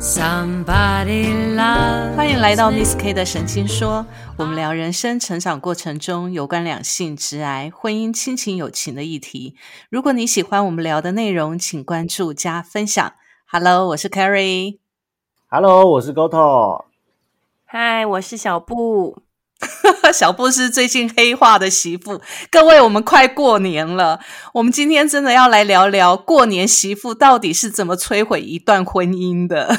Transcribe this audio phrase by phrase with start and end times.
[0.00, 4.06] Somebody love，欢迎来到 Miss K 的神经说。
[4.36, 9.56] 我们聊人生成长过程中有关两性、直癌、婚姻、亲情、友情的议题。
[9.90, 13.12] 如果你喜欢我们聊的内容，请关注加分享。
[13.50, 14.78] Hello，我是 Carrie。
[15.48, 16.84] Hello，我是 Goto。
[17.64, 19.22] 嗨，我是小布。
[20.14, 22.20] 小布是最近黑化的媳妇。
[22.50, 24.20] 各位，我们快过年了，
[24.52, 29.76] 我们今天真的要来聊聊过年媳妇到底是怎么摧毁一段婚姻的？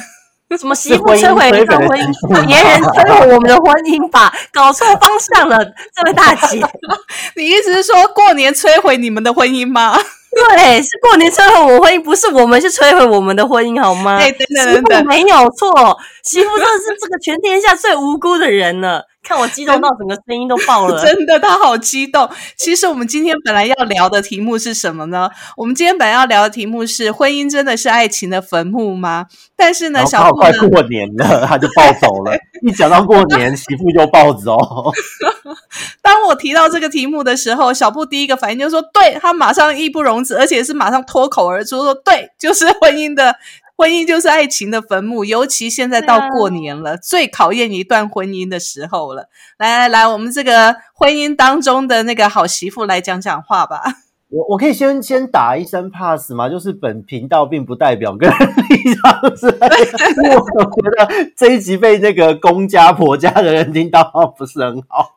[0.59, 2.45] 什么媳妇摧毁一段婚姻？
[2.47, 4.33] 别人摧毁我们的婚姻吧？
[4.51, 5.63] 搞错方向了，
[5.95, 6.59] 这位大姐。
[7.37, 9.97] 你意思是说过年摧毁你们的婚姻吗？
[10.31, 14.19] 对，是过年摧毁我婚姻，不是我们去摧毁我们的婚姻，好吗？
[14.19, 19.05] 对，等等等等，没有错，媳妇真的是这个全天下最无辜的人了。
[19.29, 22.27] 看我激动到整个声音都爆了， 真的，他好激动。
[22.57, 25.29] 其实我们今天本来要聊的题目是什么呢？
[25.55, 29.27] 我们今天本来要聊的题目是：婚姻真的是爱情的坟墓吗？
[29.55, 32.35] 但是呢，小布快过年了，他就暴走了。
[32.63, 34.57] 一讲到过年，媳妇就暴走。
[36.01, 43.35] 当我提到这个题目的时候，小布第一个反应就是说：“对他马上义不容辞，而且是马上脱口而出说：‘对，就是婚姻的。’”
[43.79, 49.29] 婚姻就是爱情的坟墓，尤其现在到过年了，最考验一段婚姻的时候了。
[49.57, 53.81] 来来来，我们这个婚姻当中的那个好媳妇来讲讲话吧。
[54.31, 56.49] 我我可以先先打一声 pass 吗？
[56.49, 59.47] 就是本频道并不代表个人立场，是
[60.27, 64.03] 我觉得这一集被那个公家婆家的人听到
[64.37, 65.09] 不是很好。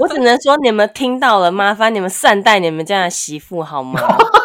[0.00, 4.00] 我只能说你们听到了，麻烦你们善待你们家的媳妇好吗？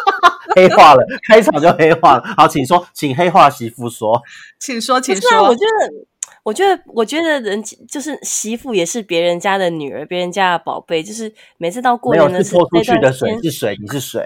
[0.54, 2.34] 黑化了，开场就黑化了。
[2.36, 4.20] 好，请说，请黑化媳妇说，
[4.58, 5.44] 请说，请说。
[5.44, 6.06] 我觉得，
[6.42, 11.02] 我觉得，我觉得人就是媳妇也是别人家的女儿，别人家的宝贝。
[11.02, 14.24] 就是每次到过年的时候，泼出去的水是水，你是水，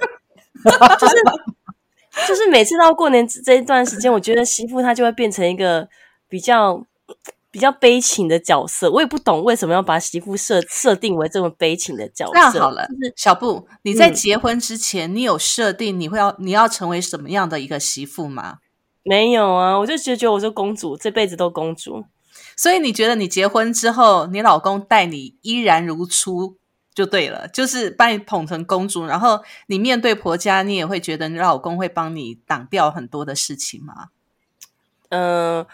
[1.00, 1.14] 就是
[2.28, 5.88] 就是每次到过年这一段时间，我觉得媳妇她就会变成一个
[6.28, 6.84] 比较。
[7.54, 12.32] 比较悲情的角色，我也不懂为什么要把媳妇设设定为这么悲情的角色。
[12.34, 12.84] 那好了，
[13.14, 18.58] 小布，你在结婚之前，你有设定你会要你要成为什么样的一个媳妇吗？
[19.04, 22.04] 没有啊，我就觉得我是公主，这辈子都公主。
[22.56, 26.56] 所以你觉得你结婚之后，你老公待你依然如初
[26.92, 29.38] 就对了，就是把你捧成公主，然后
[29.68, 34.08] 你面对婆家，你也会觉得你老公会帮你挡掉很多的事情吗？
[35.10, 35.64] 嗯。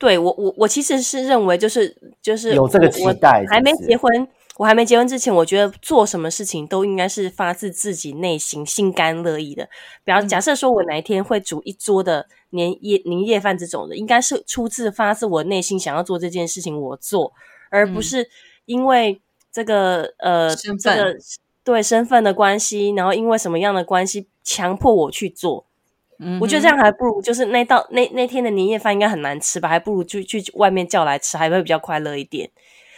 [0.00, 3.44] 对我，我我其实是认为，就是就是有这个期待。
[3.50, 9.68] 还没结婚，我还没结婚之前，我觉得做什么事情都应该是发自自己内心、心甘乐意的。
[10.02, 17.34] 比方假设说我哪一天会煮一桌的年夜年夜饭这种的，应该是出自发自我内心想要做这件事情，我做，
[17.68, 18.26] 而不是
[18.64, 19.20] 因为
[19.52, 21.14] 这个呃这个
[21.62, 25.66] 对身份的关系，然后因为什么样的关系强迫我去做。
[26.40, 32.50] 我觉得这样还不如就是那道那那天的年夜饭应该很难吃吧，还不如去去外面叫来吃，还会比较快乐一点。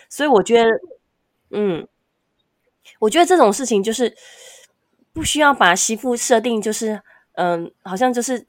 [0.08, 0.70] 所以我觉得，
[1.50, 1.86] 嗯，
[2.98, 4.14] 我觉得这种事情就是
[5.12, 7.00] 不需要把媳妇设定就是
[7.34, 8.46] 嗯，好像就是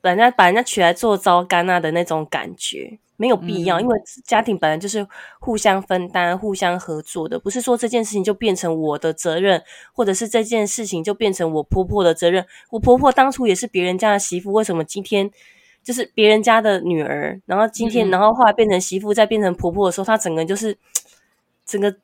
[0.00, 2.98] 把人家把人家娶来做糟干啊的那种感觉。
[3.16, 5.06] 没有必要，因为家庭本来就是
[5.40, 9.62] 互相分担、互相合作的，不是说这件事情就变成我的责任，
[9.92, 12.46] 或者是这件事情就变成我婆婆的责任。
[12.70, 15.30] 我婆婆当初也是别人家的媳妇，为什么今天
[15.82, 17.40] 就是别人家的女儿？
[17.46, 20.76] 然后今天，然后后来变成媳妇，再变成婆婆的时候，她整个就是
[21.64, 21.94] 整个。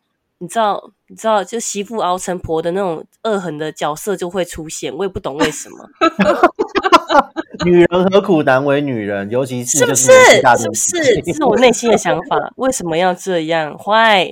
[0.41, 5.91] 你知道，你知道，就媳妇熬成婆的那种恶狠的角色就会出现，我也不懂为什么。
[7.65, 9.29] 女人何苦难为女人？
[9.31, 10.13] 尤其是是不是？
[10.59, 11.23] 是不是？
[11.23, 12.53] 这是我内心的想法。
[12.57, 13.77] 为什么要这样？
[13.77, 14.29] 坏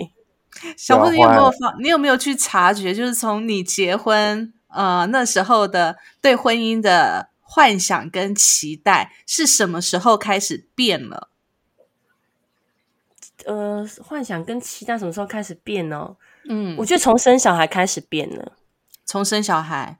[0.76, 1.76] 小布，你有没有发？
[1.80, 2.94] 你有没有去察觉？
[2.94, 11.28] 就是从你结婚呃那时候的对婚姻的幻想跟期待，是什么时候开始变了？
[13.44, 16.16] 呃，幻想跟期待什么时候开始变呢？
[16.48, 18.52] 嗯，我觉得从生小孩开始变了。
[19.04, 19.98] 从生小孩，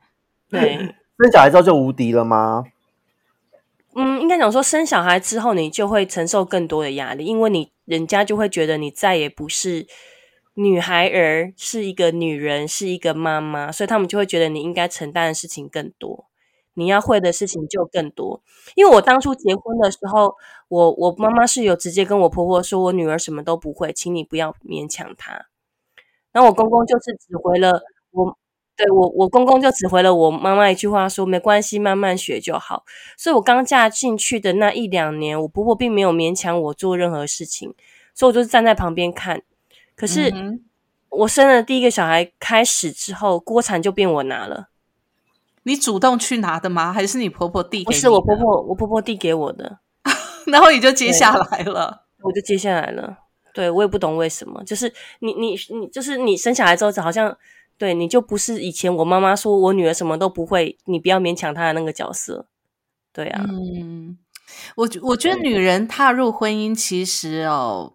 [0.48, 2.65] 对，生小孩之后就无敌了吗？
[3.94, 9.86] 嗯，应该讲说生小孩之后，你就会承受更多的压力，因为你人家就会觉得你再也不是
[10.54, 16.27] 女孩儿，是一个女人，是一个妈妈，所以他们就会觉得你应该承担的事情更多。
[16.78, 18.42] 你要会的事情就更多，
[18.74, 20.34] 因为我当初结婚的时候，
[20.69, 25.47] 我我妈妈是有直接跟我婆婆说，我女儿什么都不会，请你不要勉强她。
[26.33, 27.80] 然后我公公就是指回了
[28.10, 28.36] 我，
[28.76, 32.84] 对我我公公就只回了我妈妈一句话，说没关系，慢慢学就好。
[33.16, 37.74] 所以我刚嫁进去的那一两年，我婆婆并没有勉强我做任何事情，
[38.14, 39.42] 所以我就是站在旁边看。
[39.94, 40.30] 可是
[41.08, 44.68] 我生了第一个小孩开始之后，锅铲就变我拿了。
[45.62, 46.92] 你主动去拿的吗？
[46.92, 47.82] 还是你婆婆递？
[47.82, 49.78] 不是我婆婆，我婆婆递给我的。
[50.46, 52.04] 然后你就接下来了。
[52.22, 53.16] 我就接下来了。
[53.54, 57.34] 对我也不懂为什么，就是你你你，就是你生小孩之后，好像
[57.78, 62.48] 对你就不是以前我妈妈说我女儿什么都不会，你不要勉强她的那个角色。
[63.12, 64.18] 对啊，嗯，
[64.76, 67.94] 我我觉得女人踏入婚姻，其实哦，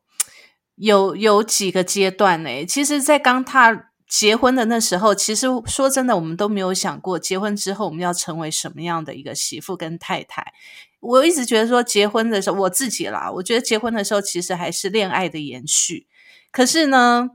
[0.76, 2.66] 有有几个阶段呢。
[2.66, 10.54] 其实，在刚踏结婚的那时候，其实说真的，我们都没有想过结婚之后我们要成为什么样的一个媳妇跟太太。
[11.00, 16.08] 我一直觉得说，结婚的时候，我自己啦，我觉得结婚的时候其实还是恋爱的延续。
[16.52, 17.30] 可是呢，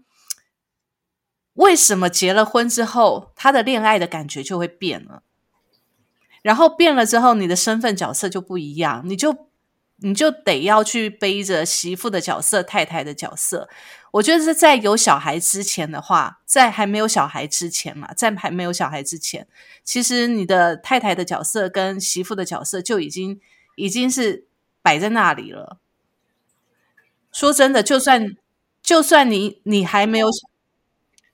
[1.56, 5.23] 为什么结了婚之后，他的恋爱的感觉就会变了？
[6.41, 9.49] 然后变了之后，你的身份角色就不一样，你就
[9.97, 13.69] 你就得要去背着媳妇的角色、太太的角色。
[14.12, 19.47] 我觉得是在有小孩之前的话，在还没有小孩之前嘛，在还没有小孩之前，
[19.85, 23.41] 其实你的太太的角色跟媳妇的角色就已经。
[23.79, 24.47] 已经是
[24.81, 25.76] 摆在那里了。
[27.31, 28.35] 说真的，就算
[28.82, 30.29] 就算你你还没有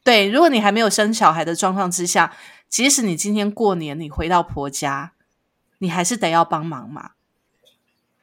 [0.04, 2.34] 对，如果你还没有生小孩的状况之下，
[2.68, 5.12] 即使你今天过年你回到婆家，
[5.78, 7.12] 你还是得要帮忙嘛。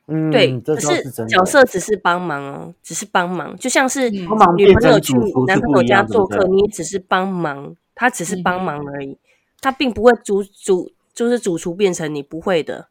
[0.07, 5.13] 嗯，对，可是角色只是帮忙哦，只是帮忙，就像是女朋友去
[5.45, 9.17] 男朋友家做客，你也只是帮忙，他只是帮忙而已，
[9.61, 12.87] 他并不会主主就是主厨变成你不会的。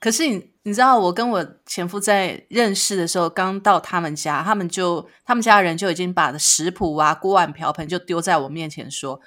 [0.00, 9.20] 可是你你知道，我跟我前夫在认识的时候，刚到他们家，他们就他们家人就已经把食谱啊、锅碗瓢盆就丢在我面前，说：“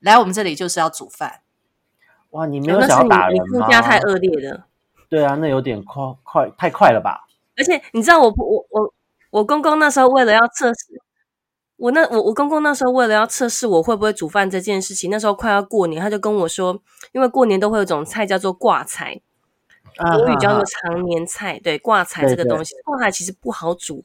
[0.00, 1.42] 来我们这里就是要煮饭。”
[2.30, 3.44] 哇，你没有想要打人吗？
[3.52, 4.66] 你夫家太恶劣了。
[5.08, 7.26] 对啊，那有点快快太快了吧？
[7.56, 8.94] 而且你知道，我我我
[9.30, 11.02] 我公公那时候为了要测试
[11.76, 16.82] 我那我我公公那时候为了要测试我会不会煮饭这件事情，那时候快要过年，他就跟我说，
[17.12, 19.20] 因为过年都会有种菜叫做挂菜。
[20.16, 24.04] 国语叫做常年菜，对挂菜这个东西，挂菜其实不好煮，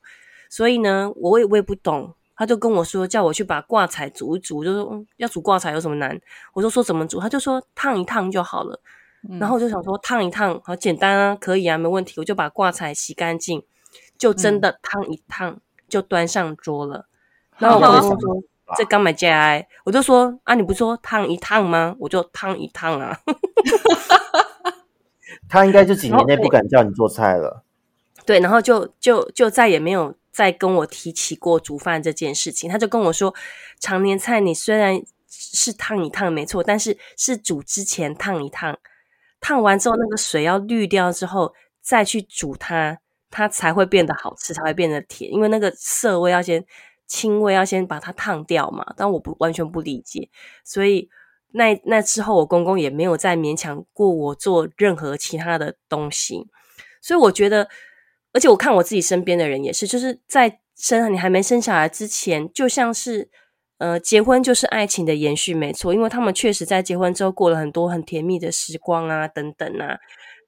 [0.49, 6.19] 所以呢，我也我也不懂，他就跟我说，叫我去把挂菜煮一煮，就说嗯，要煮挂菜有什么难？
[6.53, 8.79] 我就说怎么煮，他就说烫一烫就好了。
[9.39, 12.13] 然后我就想说烫一烫好简单啊，可以啊，没问题。
[12.17, 13.65] 我就把挂菜洗干净，
[14.19, 15.59] 就真的烫一烫
[15.89, 17.07] 就端上桌了。
[17.57, 18.43] 然后我公公说
[18.77, 21.95] 这刚买家哎，我就说啊，你不是说烫一烫吗？
[21.97, 23.17] 我就烫一烫啊。
[25.47, 27.63] 他应该就几年内不敢叫你做菜了，
[28.25, 32.69] 对，然后就就就再也没有再跟我提起过煮饭这件事情。
[32.69, 33.33] 他就跟我说，
[33.79, 38.77] 常年菜你虽然是烫一烫没错，但是是煮之前烫一烫，
[39.39, 42.97] 烫完之后那个水要滤掉之后再去煮它，
[43.29, 46.65] 它才会变得好吃，才会变得甜，因为那个涩味要先
[47.05, 48.93] 清味要先把它烫掉嘛。
[48.97, 50.29] 但我不完全不理解，
[50.63, 51.09] 所以。
[51.57, 56.45] 那那之后，我公公也没有再勉强过我做任何其他的东西，
[57.01, 57.69] 所以我觉得，
[58.33, 63.29] 而且我看我自己身边的人也是，就是在生你还没生下来之前，就像是
[63.77, 69.97] 呃，结婚就是爱情的延续，没错，因为他们确实在结婚之后过了很多很甜蜜的时光啊，等等啊，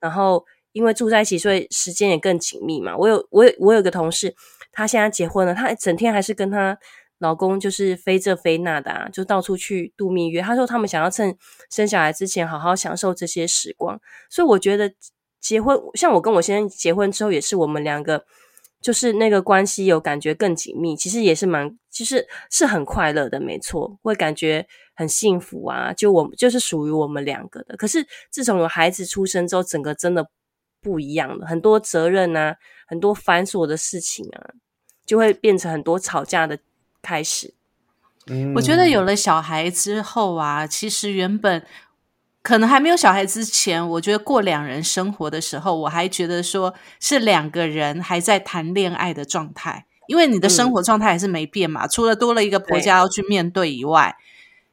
[0.01, 0.43] 然后
[0.73, 2.97] 因为住在一起，所以时间也更紧密嘛。
[2.97, 4.35] 我有我有我有个同事，
[4.73, 6.77] 他现在结婚了，他整天还是跟他。
[7.19, 10.41] 老公就是飞这飞那的啊，就到处去度蜜月。
[10.41, 11.35] 他说他们想要趁
[11.71, 13.99] 生小孩之前好好享受这些时光。
[14.29, 14.93] 所以我觉得
[15.39, 18.23] 结婚，像我跟我先生结婚之后，也是我们两个
[18.81, 25.91] 就是那个关系有感觉更紧密，其实也是蛮，其实是很快乐的，没错，会感觉很幸福啊。
[25.93, 27.75] 就我就是属于我们两个的。
[27.77, 30.29] 可是自从有孩子出生之后，整个真的
[30.81, 32.55] 不一样了，很多责任啊，
[32.87, 34.53] 很多繁琐的事情啊，
[35.05, 36.59] 就会变成很多吵架的。
[37.07, 37.53] 开始，
[38.55, 41.65] 我觉得有了小孩之后啊，其实原本
[42.41, 54.17] 可能还没有小孩之前，我觉得过两人生活的时候，我还觉得说是两个人还在谈恋爱的状态，因为你的生活状态还是没变嘛，除了多了一个婆家要去面对以外，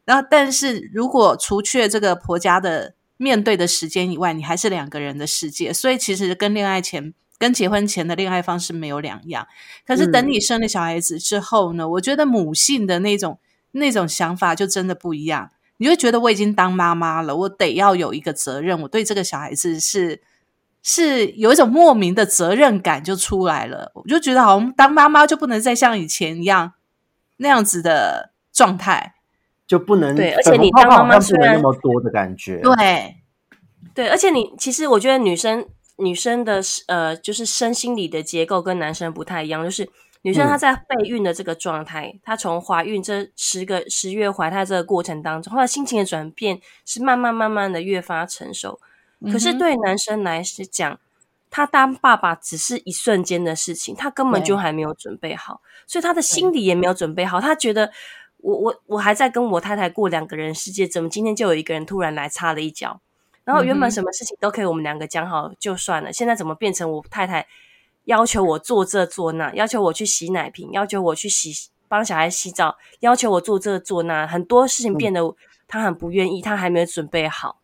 [0.05, 7.15] 然后但是如果除却这个婆家的面对的时间以外，你还是两个人的世界，所以其实跟恋爱前。
[7.45, 9.47] 跟结婚前的恋爱方式没有两样，
[9.87, 11.87] 可是等你生了小孩子之后呢？
[11.87, 13.39] 我觉得母性的那种
[13.73, 15.51] 那种想法就真的不一样。
[15.77, 20.23] 你会觉得我已经当妈妈了，我得要有一个责任，我对这个小孩子是
[20.83, 23.93] 是有一种莫名的责任感就出来了。
[23.95, 26.73] 我就觉得好像当妈妈就不能再像以前一样
[27.37, 29.17] 那样子的状态，
[29.67, 33.17] 就不能对，而且你当妈妈虽然那么多的感觉，对
[33.93, 35.67] 对，而且你其实我觉得女生。
[35.97, 39.89] 女生的呃，就是身心理的结构跟男生不太一样，就是
[40.23, 48.81] 女生她在备孕的这个状态，她从怀孕这十个十月怀胎这个过程当中，她的心情的转变是慢慢慢慢的越发成熟。
[49.33, 50.99] 可是对男生来讲，
[51.49, 57.41] 他当爸爸只是一瞬间的事情，他根本就还没有准备好，所以他的心理也没有准备好。
[57.41, 57.91] 他觉得
[58.39, 63.01] 我我我还在跟我太太过两个人世界，怎么今天就有一个人突然来插了一脚？
[63.45, 67.47] 然后原本什么事情都可以我们两个讲好就算了，现在怎么变成我太太
[68.05, 75.21] 要求我做这做那，要求我去洗奶瓶，要求我去洗帮小孩洗澡，要求我做这做那，很多事情变得
[75.69, 77.61] 他很不愿意，他还没有准备好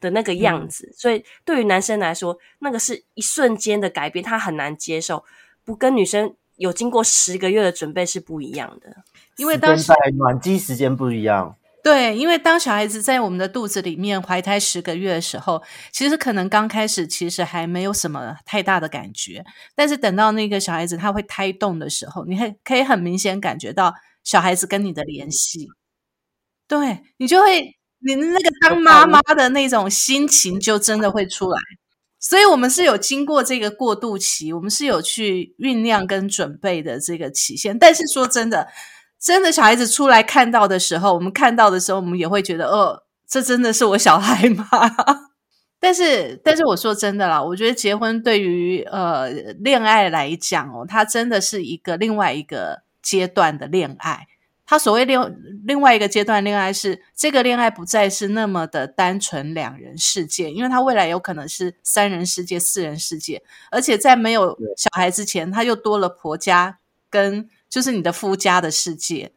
[0.00, 0.90] 的那个样子。
[0.96, 5.24] 所以对于男生来说，那个是一瞬间的改变，他很难接受，
[5.64, 8.96] 不跟女生有经过十个月的准备是不一样的。
[9.36, 11.56] 因为当时暖机时间不一样。
[11.82, 19.44] 对，因为当小孩子在我们的肚子里面怀胎十个月的时候，其实可能刚开始其实还没有什么太大的感觉，
[19.74, 25.68] 但是等到那个小孩子他会胎动的时候，你很可以很明显感觉到小孩子跟你的联系，
[26.68, 31.58] 对你就会你那个当妈妈的那种心情就真的会出来。
[32.22, 37.78] 所以，我们是有经过这个过渡期，我们是有去酝酿跟准备的这个期限。
[37.78, 38.68] 但是说真的，
[39.20, 44.66] 真的小孩子出来看到的时候，我们看到的时候，我们也会觉得，哦，这真的是我小孩吗？
[45.78, 54.26] 但是，但是我说真的啦，我觉得结婚对于呃恋爱来讲哦，它真的是一个另外一个阶段的恋爱。
[54.66, 55.20] 它所谓另
[55.64, 69.30] 另外一个阶段恋爱是，这个恋爱不再是那么的单纯两人世界，因为他未来有可能是三人世界、四人世界，而且在没有小孩之前，他又多了婆家跟就是你的夫家的世界。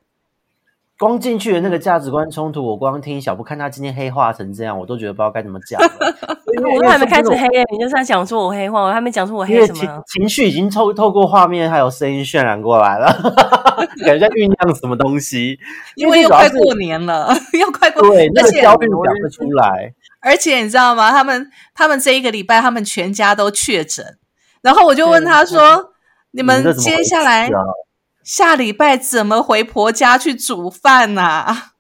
[0.99, 5.81] 光进去的那个价值观冲突，我光听小布看他今天黑化成这样，我都觉得不知道该怎么讲。
[6.55, 10.03] 因为我都还没开始黑耶，你就是在讲说我黑化，我还没讲出我黑什么。
[10.07, 13.11] 情绪已经透透过画面还有声音渲染过来了，
[14.05, 15.59] 感觉在酝酿什么东西。
[15.95, 19.93] 因为又快过年了， 又快过，对，那而且个焦虑感会出来。
[20.21, 21.09] 而且你知道吗？
[21.11, 24.17] 他们他们这一个礼拜，他们全家都确诊，
[24.61, 25.93] 然后我就问他说
[26.31, 27.49] ：“你你们接下来
[28.23, 31.71] 下礼拜怎么回婆家去煮饭呐、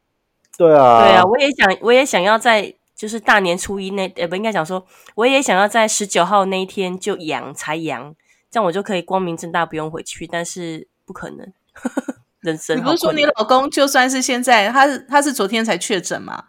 [0.57, 4.85] 对啊，对啊，我也想，我也想要在就是大年初一那，呃，不应该讲说，
[5.15, 8.13] 我也想要在十九号那一天就阳才阳，
[8.51, 11.51] 这样我就可以光明正大不用回去，但是不可能，
[12.41, 16.43] 人生你不是说你老公就算是现在，他是他是昨天才确诊嘛？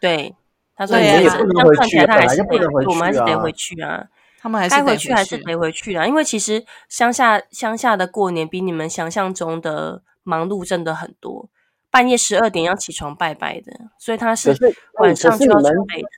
[0.00, 0.34] 对？
[0.78, 4.04] 他说对啊你这样也不能回去这样看起来他还是不能回我们还是得回去啊。
[4.46, 11.48] 他们还是该回去还是去得回去啊，因为其实乡下乡下的过年比你们想象中的忙碌真的很多，
[11.90, 14.54] 半夜十二点要起床拜拜的，所以他是
[15.00, 16.08] 晚上就要准备的。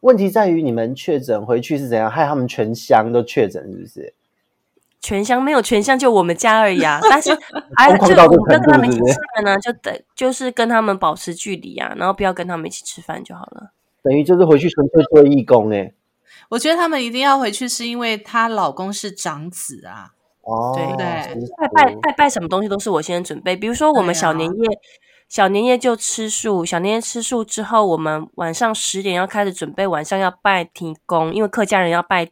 [0.00, 4.12] 问题在于你们确诊回去是怎样，害他们全乡都确诊，是不是？
[5.00, 6.98] 全乡没有全乡，就我们家而已啊。
[7.08, 7.30] 但是
[7.78, 13.70] 还疯狂到这就我们跟他们一起吃饭呢，就等就是跟他们保持距离啊，然后不要跟他们一起吃饭就好了。
[14.02, 15.92] 等于就是回去纯粹做义工哎、
[16.48, 20.12] 我觉得他们一定要回去，是因为她老公是长子啊。
[20.42, 24.80] 哦，对对拜拜拜拜什么东西都是我先准备，比如说我们小年夜，
[25.28, 32.30] 小年夜就吃素，小年夜吃素之后，我们晚上十点要开始准备，晚上要拜天公，因为客家人要拜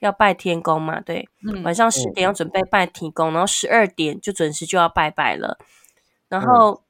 [0.00, 5.56] 要拜天公嘛，对，嗯晚上十点要准备拜天公，然后十二点就准时就要拜拜了，
[6.28, 6.82] 然后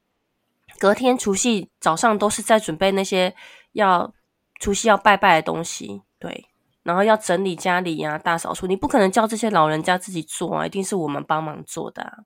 [0.79, 3.35] 隔天除夕早上都是在准备那些
[3.73, 4.11] 要
[4.59, 6.47] 除夕要拜拜的东西，对。
[6.83, 12.19] 然后要整理家里呀、大扫除，你不可能叫这些老人家自己做啊，一定是我们帮忙做的、啊。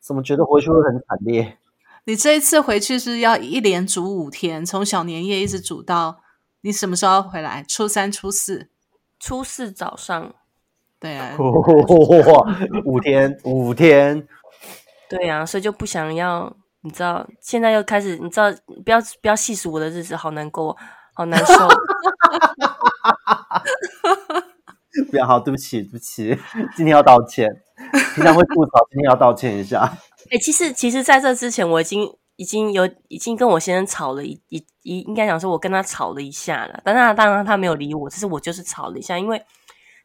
[0.00, 1.58] 怎么觉得回去会很惨烈？
[2.04, 6.20] 你这一次回去是要一连煮五天，从小年夜一直煮到
[6.62, 7.64] 你什么时候要回来？
[7.68, 8.68] 初三、初四。
[9.24, 10.34] 初四早上，
[10.98, 14.26] 对啊， 哇，五天五天，
[15.08, 18.50] 对啊，所以就不想要，你知道，现在又开始，你知道，
[18.84, 20.76] 不要不要细数我的日子，好难过，
[21.14, 21.54] 好难受。
[25.10, 26.38] 不要好，对不起，对不起，
[26.76, 27.48] 今天要道歉。
[28.14, 29.80] 平常会吐槽， 今天要道歉一下。
[30.30, 39.42] 哎、其实其实在这之前，我已经已经有已经跟我先生吵了一一一，应该讲说我跟他吵了一下了，但那当然他没有理我，只是我就是吵了一下，因为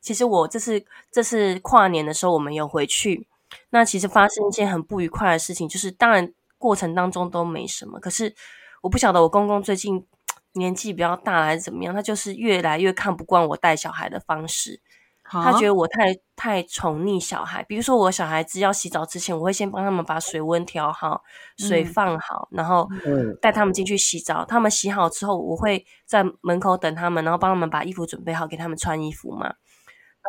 [0.02, 3.28] 其实我这次这次跨年的时候我们有回去，
[3.72, 8.34] 那其实发生一件很不愉快的事情，就是当然过程当中都没什么，可是
[8.82, 10.06] 我不晓得我公公最近
[10.54, 14.82] 年纪比较大还是怎么样，他就是越来越看不惯我带小孩的方式。
[15.30, 21.22] 他觉得得我太太宠溺小孩，比如说我小孩子要洗澡之前，我会先帮他们把水温调好，
[21.58, 24.46] 水嗯放好，然后嗯带他们进去洗澡。
[24.46, 29.48] 他们洗好之后，我会在门口等他们，然后帮他们把衣服准备好，给他们穿衣服嘛。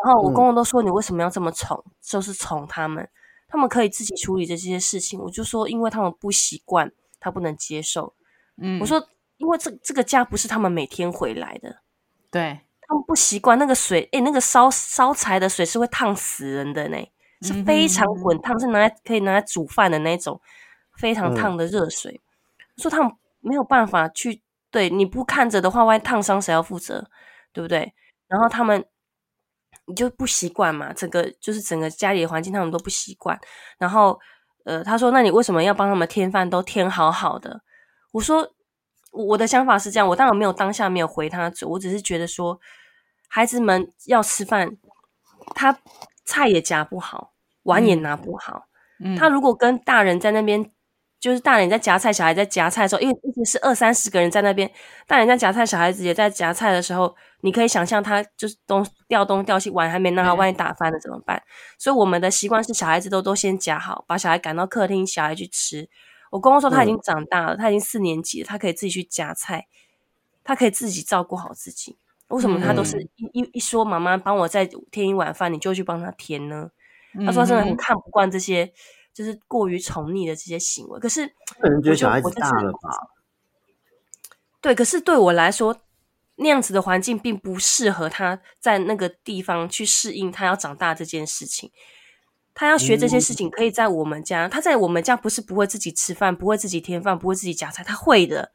[0.04, 1.84] 然后我嗯公公都说：“你为什么要这么宠？
[2.02, 3.08] 就是宠他们，
[3.46, 8.14] 他们可以自己处理这些事情。”我就说：“因为他们不习惯，他不能接受。
[8.60, 9.00] 嗯，我说
[9.38, 11.78] ：“因为这这个家不是他们每天回来的。”
[12.30, 16.98] 对，他们不习惯那个水，哎，那个烧烧柴的水是会烫死人的呢，
[17.40, 20.38] 是非常滚烫，是拿来可以拿来煮饭的那种
[20.98, 22.20] 非常烫的热水。
[22.76, 27.08] 说他们没有办法去，对你不看着的话，万一烫伤谁要负责？
[27.54, 27.94] 对不对？
[28.26, 28.84] 然后他们
[29.86, 33.40] 你就不习惯嘛，整个就是整个家里的环境他们都不习惯。
[33.78, 34.20] 然后
[34.66, 36.50] 呃，他说：“那你为什么要帮他们添饭？
[36.50, 37.62] 都添好好的。”
[38.12, 38.52] 我说。
[39.10, 42.60] 我的想法是这样，我当然没有当下没有回他嘴，我只是觉得说，
[43.28, 44.76] 孩子们要吃饭，
[45.54, 45.78] 他
[46.24, 47.32] 菜也夹不好，
[47.64, 48.64] 碗也拿不好。
[49.02, 50.70] 嗯，他如果跟大人在那边，
[51.18, 54.70] 就是大人在夹菜，小孩在夹菜的时候，因为一直是二三十个人在那边，
[55.06, 61.42] 大人在夹菜，小孩子也在夹菜的时候，你可以想象他就是东掉东掉西，碗还没拿好，万一打翻了怎么办？
[61.78, 65.88] 所以我们的习惯是小孩子都都先夹好，把小孩赶到客厅，小孩去吃。
[66.30, 69.66] 我公公说他已经长大了，他已经四年级了，他可以自己去夹菜，
[70.44, 71.96] 他可以自己照顾好自己。
[72.28, 76.70] 为什么他都是一一一说妈妈帮我再添一碗饭，你就去帮他添呢？
[77.24, 78.72] 他说真的很看不惯这些，
[79.14, 81.00] 就是过于宠溺的这些行为。
[81.00, 81.26] 可是
[81.58, 82.78] 可能觉得小孩子大了吧？
[84.60, 85.80] 对，可是对我来说，
[86.36, 91.72] 那样子的环境并不适合他在那个地方去适应他要长大这件事情。
[92.60, 94.48] 他要学这些事情，可以在我们家。
[94.48, 98.50] 他在我们家不是不会自己吃饭，不会自己添饭，不会自己夹菜，他会的。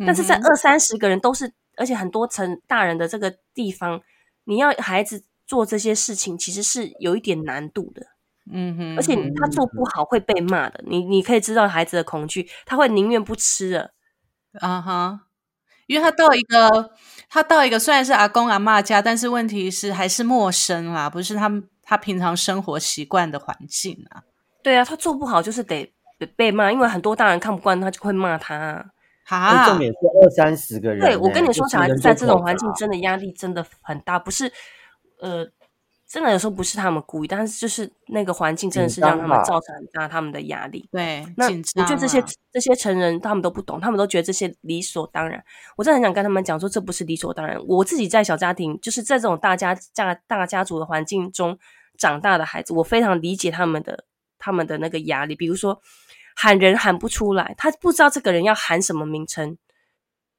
[0.00, 4.02] 但是在二三十个人都是，而且很多成大人的这个地方，
[4.44, 8.08] 你要孩子做这些事情，其实是有一点难度的。
[8.52, 10.84] 嗯哼，而且他做不好会被骂的。
[10.86, 13.94] 你你可以知道孩子的恐惧，他会宁愿不吃了。
[14.60, 15.20] 啊哈，
[15.86, 16.90] 因为他到一个，
[17.30, 21.66] 他到一个虽然是阿公阿妈家，但是问题是还是陌生啦，不是他们。
[21.88, 24.24] 他平常生活习惯的环境啊，
[24.60, 25.94] 对啊，他做不好就是得
[26.34, 28.84] 被骂，因为很多大人看不惯他，就会骂他。
[29.24, 31.00] 哈，重点是二三十个人。
[31.00, 34.52] 对，我跟你说，小孩子在这种环境真的压力真的很大，不是
[35.20, 35.44] 呃，
[36.08, 40.88] 真的有时候不是他们故意，但是就是那个环境真的是让他们造成很大他们的压力。
[40.92, 42.22] 对，那我觉得这些
[42.52, 45.44] 这些成人他们都不懂，他们都觉得这些理所当然。
[45.76, 47.60] 我真的很想跟他们讲说，这不是理所当然。
[47.66, 51.58] 我自己在小家庭，就是在这种大家家大家族的环境中。
[51.96, 54.04] 长大的孩子，我非常理解他们的
[54.38, 55.34] 他们的那个压力。
[55.34, 55.80] 比如说
[56.34, 59.56] 喊人喊不出来，他不知道这个人要喊什么名称，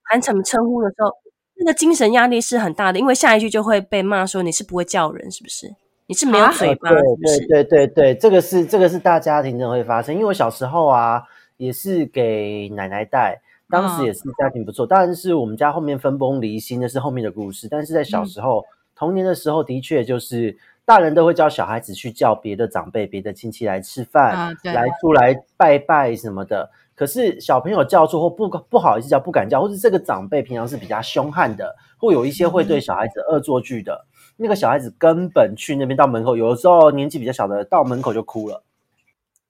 [0.03, 1.11] 喊什么称呼的时候，
[1.55, 2.99] 那个精神压力是很大的。
[2.99, 5.75] 因为下一句就会被骂说你是不会叫人，是不是？
[6.05, 7.47] 你是没有嘴巴，是不是？
[7.47, 10.13] 对对对，这个是这个是大家庭真的会发生。
[10.13, 11.23] 因为我小时候啊，
[11.57, 17.67] 也是给奶奶带，当时也是家庭不错，当然是我们家后面分崩离析，那是后面的故事。
[17.67, 18.63] 但是在小时候
[18.95, 20.55] 童年的时候，的确就是。
[20.87, 26.71] 大人都会教小孩子去叫别的长辈、别的亲戚来吃饭，来出来拜拜什么的。
[26.95, 34.05] 可是小朋友叫错或不不好意思叫、不敢叫，或是这个长辈平常是比较凶悍的，或有一些会对小孩子恶作剧的，
[34.37, 38.63] 那个小孩子根本去那边到门口，有的时候年纪比较小的到门口就哭了。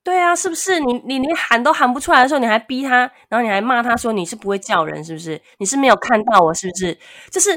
[0.03, 0.79] 对啊，是不是？
[0.79, 5.39] 你你连喊都喊不出来的时候，你还逼他，然后你还骂他说你是不会叫人，是不是？
[5.59, 6.97] 你是没有看到我，是不是？
[7.29, 7.55] 就是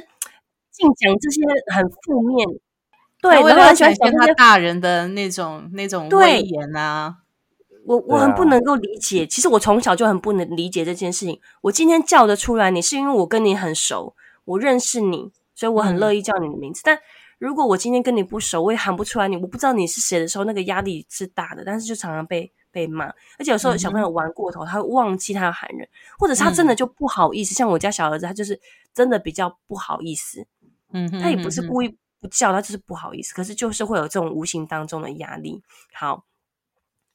[0.71, 1.41] 净讲这些
[1.75, 2.47] 很负面。
[3.23, 7.17] 对，我很喜欢他大人的那种那种威严啊！
[7.87, 11.41] 我我很不能够理解，其实我从小就很不能理解这件事情。
[11.63, 16.83] 我今天叫得出来你，是因为我跟你很熟，我认识你，所以我很乐意叫你的名字。
[16.85, 16.99] 但
[17.39, 21.63] 如果我今天跟你不熟，我也喊不出来你，我不知道你是谁的时候，那个压力是大的。
[21.65, 23.07] 但是就常常被被骂，
[23.39, 27.55] 而且有时候小朋友玩过头，他会忘记他要喊人，或者是他真的就不好意思。
[27.55, 28.61] 像我家小儿子，他就是
[28.95, 30.47] 真的比较不好意思，
[30.93, 31.97] 嗯，他也不是故意。
[32.21, 35.63] 不叫他就是不好意思，可是就是会有这种无形当中的压力。
[35.93, 36.25] 好，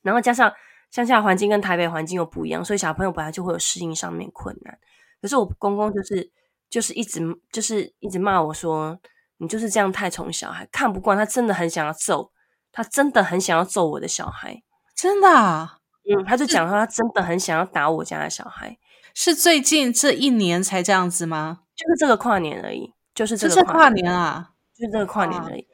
[0.01, 0.51] 然后加上
[0.89, 4.77] 乡下环境跟台北环境又不一样，所以小朋友本来就会有适应上面困难。
[5.21, 6.31] 可是我公公就是
[6.69, 8.99] 就是一直就是一直骂我说，
[9.37, 12.31] 你就是这样太宠小孩，看不惯他，真的很想要揍
[12.71, 14.63] 他，真的很想要揍我的小孩，
[14.95, 18.77] 真的，啊嗯，他就讲说他真的很想要打我家的小孩，
[19.13, 21.61] 是最近这一年才这样子吗？
[21.75, 24.51] 就是这个跨年而已，就是这个跨年啊。
[24.77, 25.65] 就这个跨年而已，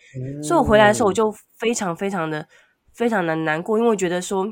[0.43, 2.47] 所以我回来的时候我就非常非常的
[2.93, 4.45] 非常的难过，因为觉得说，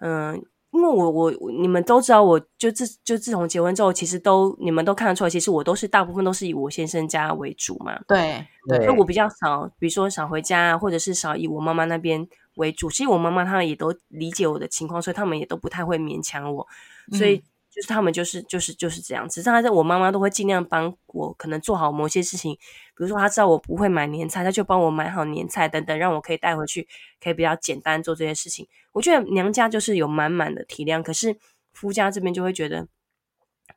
[0.00, 0.34] 嗯，
[0.72, 8.44] 因为我我你们都知道，我就自就自从结婚之后，其实都你们都看得出来，其实我都是大部分都是以我先生家为主嘛，对。
[8.66, 12.26] 对，所以我比较少，比如说少回家，或者是少以我妈妈那边
[12.56, 12.90] 为主。
[12.90, 16.66] 其实我妈妈她们也都理解我的情况，所以他们也都不太会勉强我，
[17.12, 17.44] 所以。
[17.74, 26.86] 就是他们就是就是就是这样，只是他在我妈妈都会尽量帮我，可能做好某些事情，比如说他知道我不会买年菜，他就帮我买好年菜等等，让我可以带回去，
[27.20, 28.68] 可以比较简单做这些事情。
[28.92, 31.36] 我觉得娘家就是有满满的体谅，可是
[31.72, 32.86] 夫家这边就会觉得，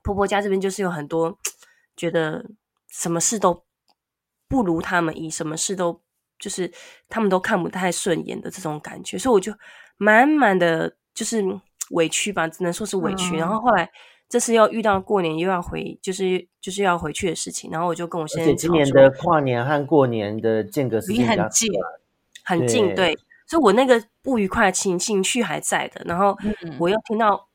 [0.04, 1.40] 婆婆家这边就是有很多
[1.96, 2.46] 觉得
[2.88, 3.66] 什么事都
[4.48, 6.00] 不如他们以，什么事都
[6.38, 6.72] 就是
[7.10, 9.52] 他们都看不太顺眼的这种感觉，所以我就
[9.98, 11.44] 满满的就是
[11.92, 13.36] 委屈吧，只能说是委屈。
[13.38, 13.90] 然后后来
[14.30, 21.72] 这次又遇到过年又要回，就是就是要回去的事情，然后我就跟我先生今年的跨年和过年的间隔时间很近，
[22.44, 23.18] 很近，对。
[23.50, 26.02] 所以，我那个不愉快的情情绪还在的。
[26.04, 26.38] 然后，
[26.78, 27.48] 我又听到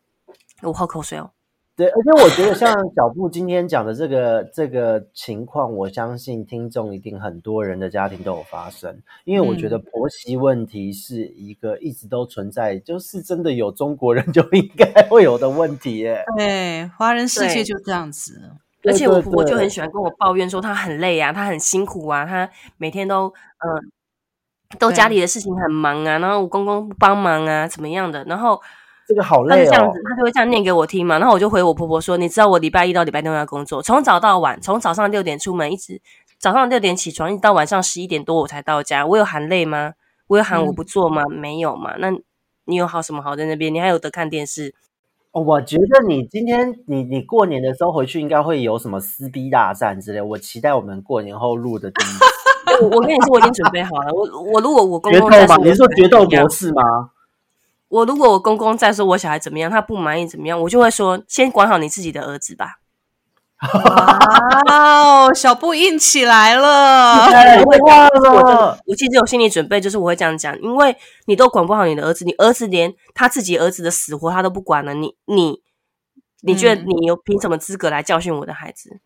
[0.60, 1.30] 我喝口水哦。
[1.78, 9.00] 对，而且我觉得像小布今天讲的这个这个情况，我相信听众一定很多人的家庭都有发生。
[9.24, 16.24] 因为我觉得婆媳问题是一个一直都存在，就是真的有中国人就应该会有的问题耶。
[16.36, 18.50] 对，华人世界就这样子。
[18.82, 23.92] 而且我婆婆就很喜欢跟我抱怨说，她很累啊，她很辛苦啊，她每天都嗯。
[24.78, 28.22] 都家里的事情很忙啊，然后我公公不帮忙啊，怎么样的？
[28.24, 28.60] 然后
[29.08, 29.70] 这个好累哦。
[29.70, 31.18] 这样子，他就会这样念给我听嘛。
[31.18, 36.00] 然后我就回我婆婆说：“你知道我礼拜一到礼拜六要工作，从早到晚，从早上六点出门，一直
[36.38, 39.06] 早上六点起床，一直到晚上十一点多我才到家。
[39.06, 39.94] 我有喊累吗？
[40.26, 41.24] 我有喊我不做吗？
[41.30, 41.94] 没有嘛。
[41.98, 42.10] 那
[42.66, 43.72] 你有好什么好在那边？
[43.72, 44.74] 你还有得看电视？
[45.32, 50.20] 哦，我觉得你今天你你过年的时候回去应该会有什么撕逼大战之类。
[50.20, 52.08] 我期待我们过年后录的第一。
[52.84, 54.12] 我我跟你说，我已经准备好了。
[54.12, 56.82] 我我如果我公公在说，你是说决斗模式吗？
[57.88, 62.80] 我如果我公公在说我小孩怎么样，他不满意怎么样，我就会说先管好你自己的儿子吧。
[63.74, 67.26] 哇， 小布硬起来了，
[67.64, 68.78] 我忘了。
[68.86, 70.96] 我其实有心理准备，就是我会这样讲，因为
[71.26, 75.60] 你都管不好你的儿子，你儿子连他自己儿子的死活他都不管了，你你
[76.42, 79.00] 你觉得你有凭什么资格来教训我的孩子？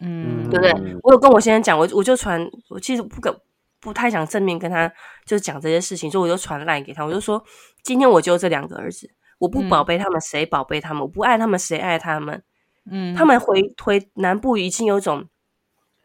[0.00, 0.72] 嗯，对不对？
[1.02, 3.34] 我有跟我先生讲，我我就传，我其实不敢，
[3.80, 4.90] 不太想正面跟他
[5.26, 7.44] 就讲这些事情，所以我就传赖给他，我就说，
[7.84, 11.02] 今天我就这两个儿子，我不宝贝他们，谁宝贝他们？
[11.02, 12.42] 我不爱他们，谁爱他们？
[12.90, 15.26] 嗯，他们回回南部已经有种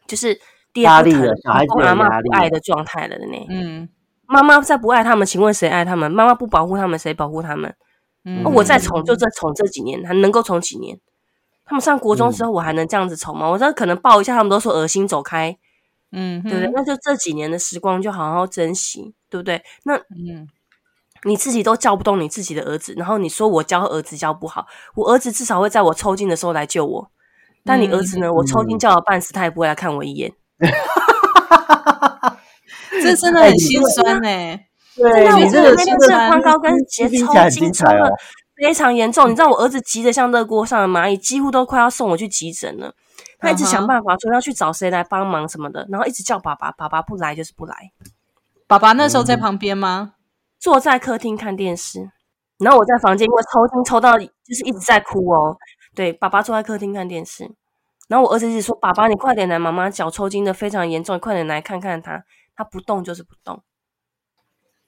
[0.06, 0.38] 就是
[0.74, 3.46] 压力了，小孩子妈妈不爱的状态了的呢。
[3.48, 3.88] 嗯，
[4.26, 6.10] 妈妈再不爱他们，请问谁爱他们？
[6.12, 7.74] 妈妈不保护他们，谁保护他们？
[8.24, 11.00] 嗯，我再宠就这宠这几年，还能够宠几年？
[11.64, 13.48] 他们上国中之后，我还能这样子宠吗？
[13.48, 15.56] 我这可能抱一下，他们都说恶心，走开。
[16.12, 16.70] 嗯，对不对？
[16.74, 19.62] 那就这几年的时光，就好好珍惜，对不对？
[19.84, 20.48] 那嗯，
[21.24, 27.10] 你自己都教不动你自己的儿子，然后你说我教儿子教不好，我儿子至少会在我抽筋的时候来救我。
[27.64, 28.32] 但你儿子呢？
[28.32, 30.32] 我抽筋叫了半死，他也不会来看我一眼。
[33.02, 34.66] 这真的很心酸哎。
[34.96, 38.10] 对，你这个那天是宽高跟鞋抽筋抽了。
[38.56, 42.94] 非常严重，你知道我儿子急得像热锅上的蚂蚁，几乎都快要送我去急诊了。
[43.38, 47.74] 他一直想办法说要去找谁来帮忙什么的，然后一直叫爸爸，爸爸不来就是不来。
[48.66, 50.12] 爸爸那时候在旁边吗？
[50.60, 52.12] 坐在客厅看电视，
[52.58, 55.56] 然后我在房间，因为抽筋抽到就是一直在哭哦。
[55.94, 57.50] 对，爸爸坐在客厅看电视，
[58.06, 63.62] 然后我儿子一直说：“爸爸，你快点来，妈妈脚抽筋的非常严重，你快点来看看他，他不动就是不动。”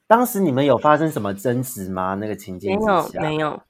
[0.07, 2.15] 当时你们有发生什么争执吗？
[2.15, 3.63] 那个情境没有，没有，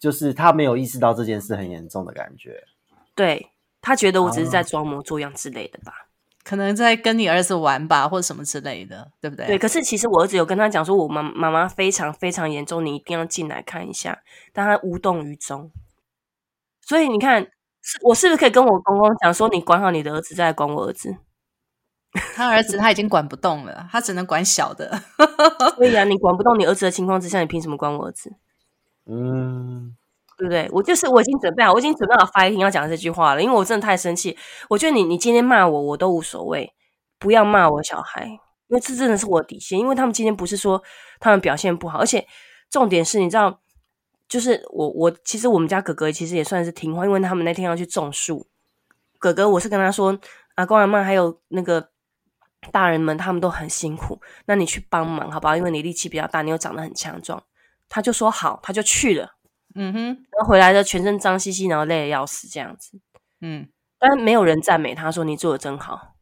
[0.00, 2.64] 就是他没有意识到这件事很严重的感觉。
[3.14, 6.05] 对他觉得我只是在装模作样之类的吧，
[6.46, 9.46] 可能在跟你儿子玩吧，或者什么之类的，对不对？
[9.48, 9.58] 对。
[9.58, 14.20] 可是其实我儿子有跟他讲说，我妈妈妈非常非常严重，你一定要进来看一下，
[14.52, 15.72] 但他无动于衷。
[16.82, 17.42] 所以你看，
[17.82, 21.16] 是我是不是可以跟我公公讲说，你管好你的儿子，再来管我儿子？
[22.36, 25.02] 他儿子他已经管不动了，他只能管小的。
[25.74, 28.32] 所以啊，你管不动你儿子的情况之下，你凭什么管我儿子？
[29.06, 29.96] 嗯，
[30.36, 30.68] 对不对？
[30.72, 34.36] 我就是我已经准备好，我已经准备好发一天要讲这句话了，因为我真的太生气。
[34.68, 36.72] 我觉得你你今天骂我，我都无所谓，
[37.18, 38.24] 不要骂我小孩，
[38.68, 39.78] 因为这真的是我的底线。
[39.78, 40.82] 因为他们今天不是说
[41.20, 42.26] 他们表现不好，而且
[42.70, 43.60] 重点是你知道，
[44.28, 48.46] 就是我我其实我们家哥哥其实也算是听话，因为他们那天要去种树。
[49.18, 50.18] 哥哥，我是跟他说，
[50.56, 51.90] 阿公阿妈还有那个。
[52.72, 55.56] 大人们他们都很辛苦，那你去帮忙好不好？
[55.56, 57.40] 因为你力气比较大，你又长得很强壮。
[57.88, 59.35] 他就说好，他就去了。
[59.76, 62.98] 嗯哼，然后回来的全身脏兮兮，然后累得要死这样子。
[63.40, 66.14] 嗯，但没有人赞美他，说你做的真好。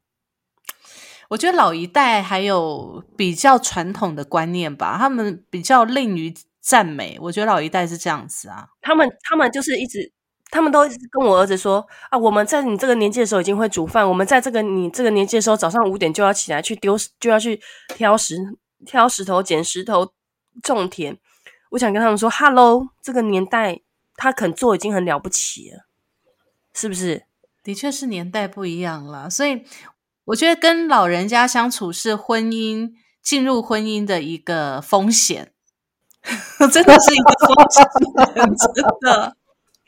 [1.29, 7.17] 我觉得老一代还有比较传统的观念吧，他们比较吝于赞美。
[7.21, 10.13] 我觉得老一代是这样子啊，他们他们就是一直。
[10.51, 14.09] 他们都一直跟我儿子说啊，我们在你这个年纪的时候已经会煮饭。
[14.09, 17.61] 我们在这个你这个年纪的时候，早上五点就要起来去丢，就要去
[17.97, 18.37] 挑石
[18.87, 20.13] 挑石头、捡石头、
[20.63, 21.19] 种田。
[21.75, 23.81] 我想跟他们说，Hello，这个年代
[24.17, 25.87] 他肯做已经很了不起了，
[26.73, 27.25] 是不是？
[27.65, 29.65] 的确是年代不一样了，所以
[30.27, 35.53] 我觉得跟老人家相处是婚姻进入婚姻的一个风险，
[36.73, 37.85] 真的是一个风险，
[38.75, 39.37] 真的。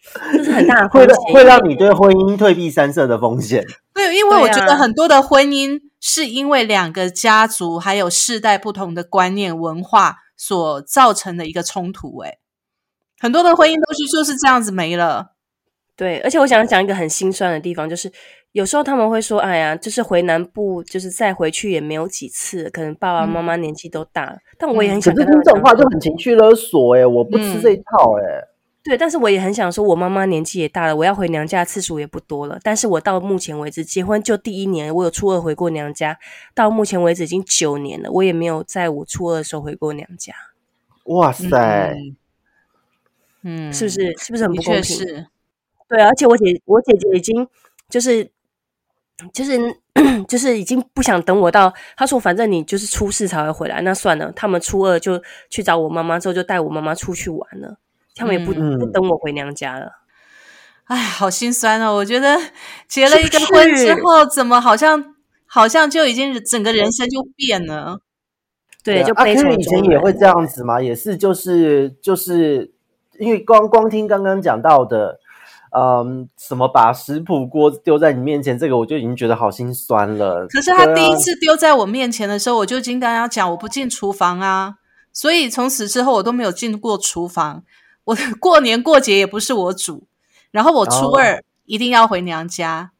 [0.32, 3.64] 这是很大的会会让你对婚姻退避三舍的风险。
[3.92, 12.18] 对，因为我觉得很多的婚姻是因为两个家族还有世代不同的观念文化所造成的一个冲突。
[12.18, 12.38] 哎，
[13.18, 15.32] 很多的婚姻都是就是这样子没了。
[15.96, 18.12] 对，而且我想讲一个很心酸的地方，就是
[18.52, 24.36] 有时候他们会说：“哎呀，就是回南部，就是再回去也没有几次，可能爸爸妈妈年纪都大了。
[24.58, 28.22] 但我也很可是想跟他们听这种话就很情绪勒索哎、我不吃嗯这一套哎、
[28.86, 32.58] 对，但是我也很想说，我妈妈年纪也大了，我要回娘家次数也不多了。
[32.62, 36.16] 但是我到目前为止，结婚就第一年，我有初二回过娘家，
[36.54, 40.32] 到目前为止已经九年了，我也没有在我初二的时候回过娘家，
[41.06, 41.48] 哇塞，
[43.42, 44.16] 嗯，嗯，是不是？
[44.18, 44.84] 是不是很不公平？
[44.84, 45.26] 是。
[45.88, 47.46] 对啊，而且我姐我姐姐已经
[47.88, 48.30] 就是
[49.32, 49.58] 就是
[50.28, 57.78] 就是已经不想等我到，她说反正你就是初四才会回来，那算了，他们初二就去找我妈妈，之后就带我妈妈出去玩了，
[58.16, 59.92] 他们也不、嗯不等我回娘家了。
[60.86, 61.94] 哎，好心酸哦！
[61.96, 62.38] 我觉得
[62.88, 67.98] 结了一个婚之是后，怎么好像好像就已经整个人生就变了。
[68.84, 70.80] 对，就啊，悲从可是以前也会这样子嘛？
[70.80, 72.72] 也是，就是就是
[73.18, 75.18] 因为光光听刚刚讲到的，
[75.76, 80.46] 嗯，什么把食谱锅丢在你面前，这个我就已经觉得好心酸了。
[80.46, 84.76] 可是他第一次丢在我面前的时候，我就已经跟他讲我不进厨房啊，
[85.12, 87.64] 所以从此之后我都没有进过厨房。
[88.06, 90.06] 我过年过节也不是我煮，
[90.50, 92.92] 然后我初哦二一定要回娘家，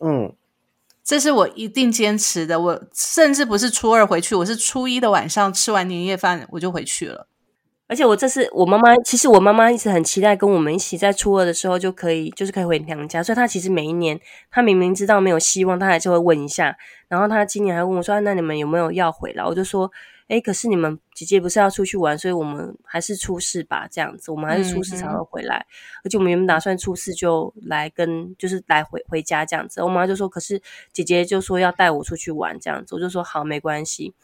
[0.00, 0.34] 嗯，
[1.04, 2.58] 这是我一定坚持的。
[2.58, 7.26] 我甚至不是初二回去，我是初一的晚上吃完年夜饭我就回去了。
[7.88, 13.22] 而且我这次我妈妈，其实我妈妈一直很期待跟我们一起在初二的时候就可以，就是可以回娘家。
[13.22, 14.18] 所以她其实每一年，
[14.50, 16.74] 她明明知道没有希望，她还是会问一下。
[17.08, 19.92] 然后她今年还问我说：“啊那你们有没有要回来？”我就说
[20.32, 25.66] ：“诶，可是你们姐姐不是要出去玩，所以我们还是出事吧，这样子，我们还是出事才会回来。
[26.02, 29.82] 而且我们原本打算出事就来跟，就是来回回家这样子。
[29.82, 34.14] 我妈就说：“可是姐姐就说要带我出去玩这样子。”我就说：“好，没关系。”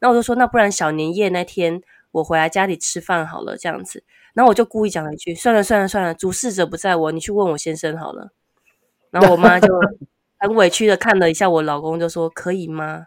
[0.00, 1.80] 那我就说：“那不然小年夜那天。”
[2.12, 8.30] 我回来家里吃饭好了，这样子，然后我就故意讲了一句：“算了算了算了，主事者不在我，你去问我先生好了。”
[9.10, 9.66] 然后我妈就
[10.38, 13.06] 很委屈的看了一下我老公，就说：“可以吗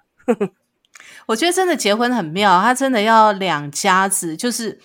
[1.27, 4.79] 我觉得真的结婚很妙，他真的要两家子，就是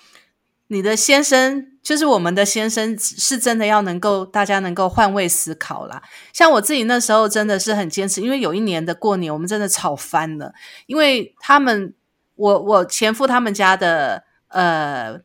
[0.66, 6.02] 你的先生，就是我们的先生，是真的要能够大家能够换位思考啦。
[6.33, 10.52] 像我自己那时候真的是很坚持，因为有一年的过年，我们真的吵翻了，
[10.87, 11.94] 因为他们，
[12.35, 15.20] 我我前夫他们家的呃。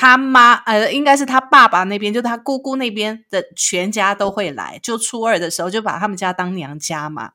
[0.00, 4.78] 他妈，呃，应该是他爸爸那边，就他姑姑那边的全家都会来。
[4.80, 7.32] 就初二的时候，就把他们家当娘家嘛。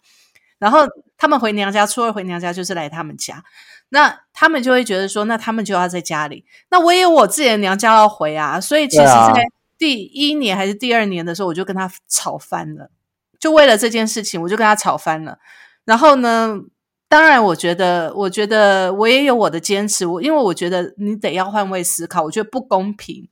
[0.59, 0.87] 然后
[1.23, 3.45] 他们回娘家，初二回娘家就是来他们家，
[3.87, 6.43] 那他们就会觉得说，那他们就要在家里。
[6.69, 9.45] 那我也有我自己的娘家要回啊，所以其实，在
[9.77, 12.91] 第一年还是第二年的时候，我就跟他吵翻了，
[13.39, 15.39] 就为了这件事情，我就跟他吵翻了。
[15.85, 16.59] 然后呢，
[17.07, 23.29] 当然，我觉得，我觉得我也有我的坚持，我因为我觉得你得要换位思考，我觉得不公平。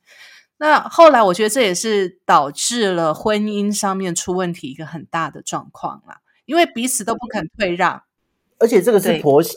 [0.60, 8.04] 那后来，我觉得这也是导致了婚姻上面出问题一个很大的状况啦，因为彼此都不肯退让。
[8.60, 9.56] 而且这个是婆媳，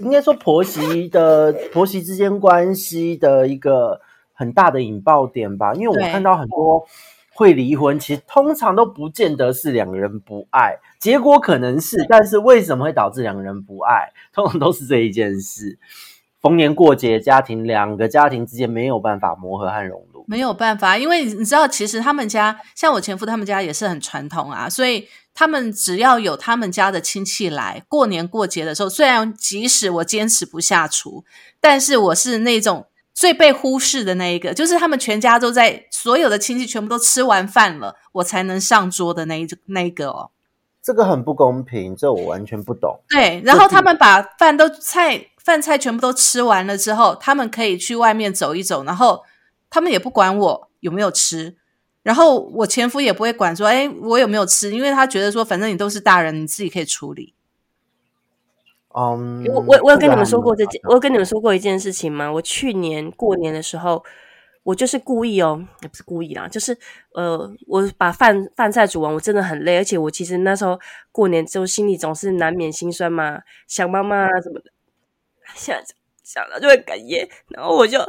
[0.00, 4.00] 应该说婆媳的婆媳之间关系的一个
[4.32, 5.72] 很大的引爆点吧。
[5.72, 6.84] 因为我看到很多
[7.32, 14.12] 会离婚，其实通常都不见得是两个人不爱，结果可能是，但是为什么会导致两个人不爱？
[14.32, 15.78] 通常都是这一件事。
[16.40, 20.26] 逢年过节，家庭两个家庭之间没有办法磨合和融入。
[20.28, 31.24] 没有办法，因为你知道，其实他们家像我前夫他们家也是很传统啊，所以他们只要有他们家的亲戚来过年过节的时候，虽然即使我坚持不下厨，
[31.60, 40.30] 但是我是那种最被忽视的那一个，就是他们全家都在，所有的亲戚全部都吃完饭了，我才能上桌的那一那一个哦。
[40.82, 42.98] 这个很不公平，这我完全不懂。
[43.08, 49.22] 对，然后他们把饭都菜饭菜全部都吃完了之后，他们可以去外面走一走，然后
[49.72, 51.56] 他们也不管我有没有吃，
[52.02, 57.34] 然后我前夫也不会管说，哎，我有没有吃，因为他觉得说，反正你都是大人，你自己可以处理。
[58.94, 62.30] 嗯，我我我有跟你们说过这件件，我有跟你们说过一件事情吗？
[62.30, 64.04] 我去年过年的时候，
[64.64, 66.76] 我就是故意哦，也不是故意啦，就是
[67.14, 70.78] 呃，我把饭饭菜煮完，我真的很累，而且我其实那时候
[71.10, 74.70] 过年之后心里总是难免心酸嘛，想妈妈啊什么的，
[75.56, 75.74] 想
[76.22, 78.06] 想到就会哽咽，然后我就我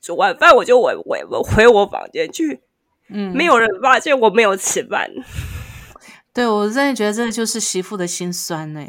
[0.00, 2.60] 煮完饭我就回回回我房间去，
[3.08, 5.10] 嗯，没有人发现我没有吃饭。
[6.32, 8.80] 对我真的觉得这就是媳妇的心酸呢、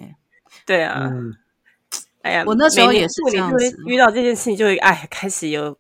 [0.66, 1.34] 对啊，嗯，
[2.22, 5.76] 哎呀，我那时候也是过年就会这样子遇到这件事情，就会哎，开始有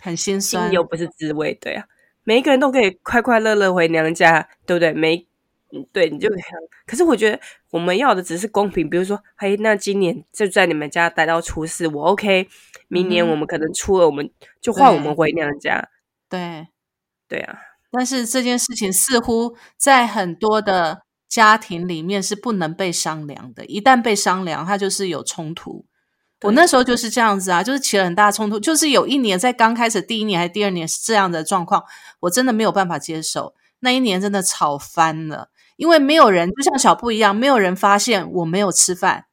[0.00, 0.72] 很心心酸。
[0.72, 1.84] 又不是滋味，对啊，
[2.24, 4.94] 每一个人都可以快快乐乐回娘家，对不对？
[4.94, 5.27] 每
[5.72, 6.28] 嗯对你就
[6.86, 7.38] 可是我觉得
[7.70, 12.48] 我们要的只是公平，比如说，嘿，那今年就在你们家待到初四，我 OK。
[12.88, 14.30] 明年我们可能初二，我们
[14.62, 15.90] 就换我们回娘家，
[16.30, 16.68] 对，
[17.28, 17.58] 对啊，
[17.90, 25.84] 但是这件事情似乎在很多的家庭里面是不能被商量的，一旦被商量，它就是有冲突。
[26.42, 31.84] 我那时候就是这样子啊，就是起了很大冲突，就是有一年在刚开始第一年还是第二年是这样的状况，
[32.20, 33.54] 我真的没有办法接受。
[33.80, 39.26] 那一年真的吵翻了，因为没有人就像小布一样，没有人发现我没有吃饭，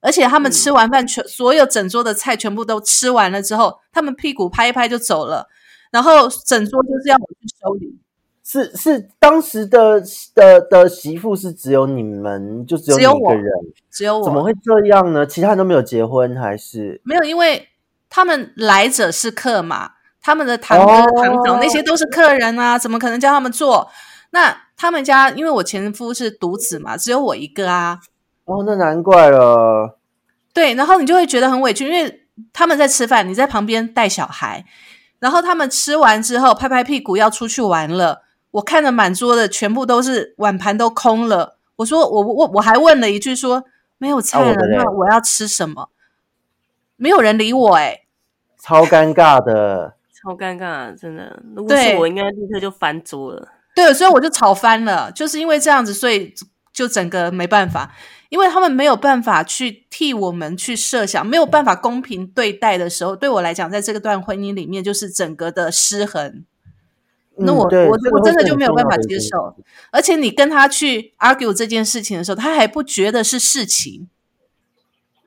[0.00, 5.48] 而且他们嗯吃完饭全、所有整桌的菜全部都吃完了之后，他们屁股拍一拍就走了，
[5.90, 7.98] 然后整桌就是要我去收礼。
[8.44, 10.00] 是是，当时的
[10.34, 13.50] 的的媳妇是只有你们，就只有一个人，
[13.90, 15.26] 只有我怎么会这样呢？
[15.26, 17.24] 其他人都没有结婚，还是没有？
[17.24, 17.66] 因为
[18.08, 23.90] 他们来者是客嘛，他们的堂哥、哦堂嫂那些都是客人啊，怎么可能叫他们做？
[24.30, 27.98] 那他们家因为我前夫是独子嘛，只有我一个啊，
[28.44, 29.98] 哦，那难怪了。
[30.52, 34.64] 对，然后你就会觉得很委屈，因为他们在吃饭，你在旁边带小孩，
[35.18, 43.64] 然后他们吃完之后拍拍屁股要出去玩了，我看着满桌的全部都是碗盘都空了，我说我我我还问了一句说
[43.98, 45.90] 没有菜了，那我要吃什么？
[46.96, 48.02] 没有人理我哎、
[48.58, 49.94] 超尴尬的。
[50.12, 51.42] 超尴尬，真的。
[51.54, 53.48] 如果是对我，应该立刻就翻桌了。
[53.76, 56.34] 对，所以我就吵翻了，就是因为这样子，所以
[56.72, 57.94] 就整个没办法，
[58.30, 66.44] 因为他们没有办法去替我们去设想，没有办法公平对待的时候，对我来讲，在这个段婚姻里面，就是整个的失衡。
[67.38, 69.54] 那我、嗯我我真的就没有办法接受，
[69.90, 74.08] 而且你跟他去 argue 这件事情的时候，他还不觉得是事情，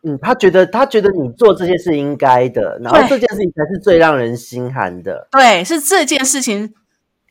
[0.02, 5.28] 嗯，他觉得他觉得你做这件事应该的，然后对这件事情才是最让人心寒的。
[5.30, 6.74] 对，是这件事情，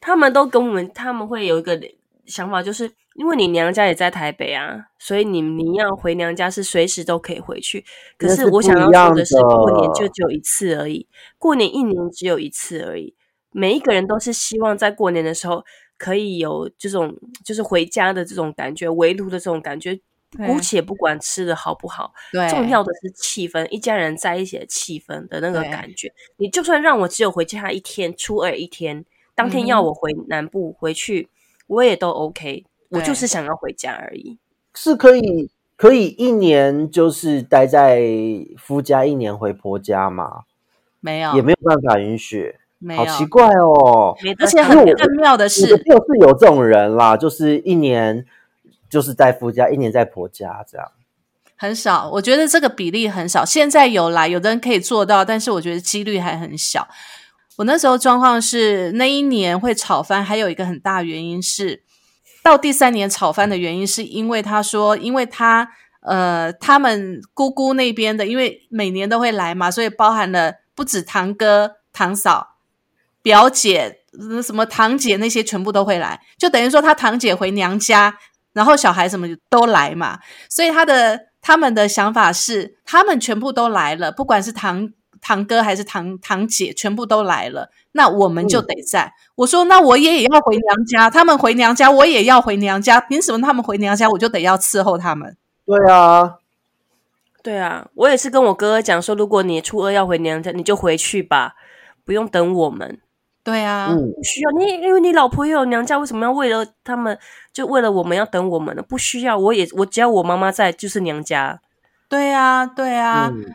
[0.00, 1.78] 他们都跟我们，他们会有一个
[2.26, 7.84] 想法，就是因为你娘家也在台北啊，所以你你要回娘家是随时都可以回去。
[8.16, 11.06] 可是我想要说的是，过年就只有一次而已，
[11.38, 13.14] 过年一年只有一次而已。
[13.50, 15.64] 每一个人都是希望在过年的时候
[15.96, 20.00] 可以有这种就是回家的这种感觉，围炉的这种感觉。
[20.46, 26.12] 姑且不管吃的好不好，对，重要的是气氛，一家人在一起的气氛的那个感觉。
[26.36, 29.06] 你就算让我只有回家一天，初二一天，
[29.38, 31.28] 当天要我回南部回去，
[31.68, 32.64] 我也都 OK。
[32.88, 34.36] 我就是想要回家而已。
[34.74, 38.02] 是可以可以一年就是待在
[38.56, 40.42] 夫家，一年回婆家吗？
[40.98, 44.16] 没有，也没有办法允许，没有，好奇怪哦。
[44.40, 48.26] 而且很更妙的是，就是有这种人啦，就是一年
[48.90, 50.90] 就是在夫家，一年在婆家这样。
[51.56, 53.44] 很少，我觉得这个比例很少。
[53.44, 56.88] 现在有啦，有的人可以做到，但是我觉得几率还很小。
[57.58, 61.82] 我那时候状况是那一年会吵翻，还有一个很大原因是，
[62.40, 65.68] 到第三年吵翻的原因是因为他说，因为他
[66.02, 72.58] 呃他们姑姑那边的，因为每年都会来嘛，所以包含了不止堂哥、堂嫂、
[73.22, 74.02] 表姐、
[74.40, 78.16] 什么堂姐那些全部都会来，就等于说他堂姐回娘家，
[78.52, 84.88] 然后小孩什么都来嘛，所以他的他们的想法是，他们全部都来了，不管是堂
[85.20, 89.12] 堂哥还是堂堂姐，全部都来了，那我们就得在。
[89.34, 95.36] 我说，那我也也要回娘家，他们回娘家，我也要回娘家，凭什么他们回娘家，我就得要伺候他们？
[95.66, 96.36] 对啊，
[97.42, 101.54] 对啊，我也是跟我哥哥讲说，如果你初二要回娘家，你就回去吧，
[102.04, 103.00] 不用等我们。
[103.44, 107.18] 对啊，嗯，不需要你，因为你老婆也有娘家，为什么要为了他们，
[107.52, 108.82] 就为了我们要等我们呢？
[108.86, 111.60] 不需要，我也我只要我妈妈在，就是娘家。
[112.10, 113.54] 对啊，对啊，嗯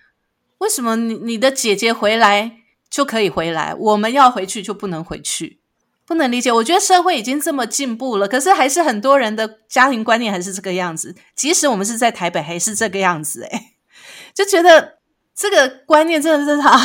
[0.64, 5.60] 为什么你你的姐姐回来就可以回来，我们要回去就不能回去？
[6.06, 6.52] 不能理解。
[6.52, 11.16] 我觉得社会已经这么进步了，可是还是很多人的家庭观念还是这个样子。
[11.36, 13.74] 即使我们是在台北，还是这个样子、欸。
[14.34, 15.00] 就觉得
[15.36, 16.80] 这个观念真的是啊，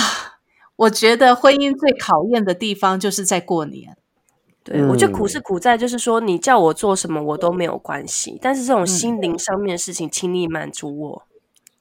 [0.76, 3.96] 我觉得婚姻最考验的地方就是在过年。
[4.64, 11.22] 对、我觉得嗯苦是苦在，就是说你叫我做什么我都没有关系，但是这种嗯心灵上面的事情，请你满足我。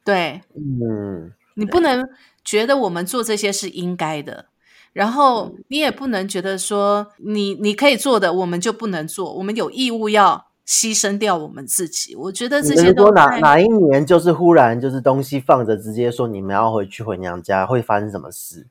[0.05, 2.08] 对，嗯，你不能
[2.45, 4.45] 觉得我们做这些是应该的，
[4.93, 12.16] 然后你也不能觉得说你你可以做的，我们就不能做，我们有义务要牺牲掉我们自己。
[12.16, 18.68] 我觉得这些都哪哪一年就是忽然就是东西放着，直接说你们要回去回娘家，会发生什么事？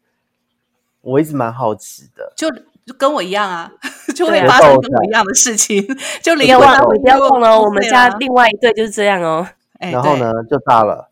[1.03, 2.32] 我一直蛮好奇的。
[2.37, 2.49] 就
[2.84, 3.70] 就跟我一样啊，
[4.14, 5.84] 就会发生跟我一样的事情，
[6.22, 9.47] 就离婚啊，不要忘了，你不要忘了哦，我们家另外一对就是这样哦，
[9.78, 11.11] 哎然后呢，就大了。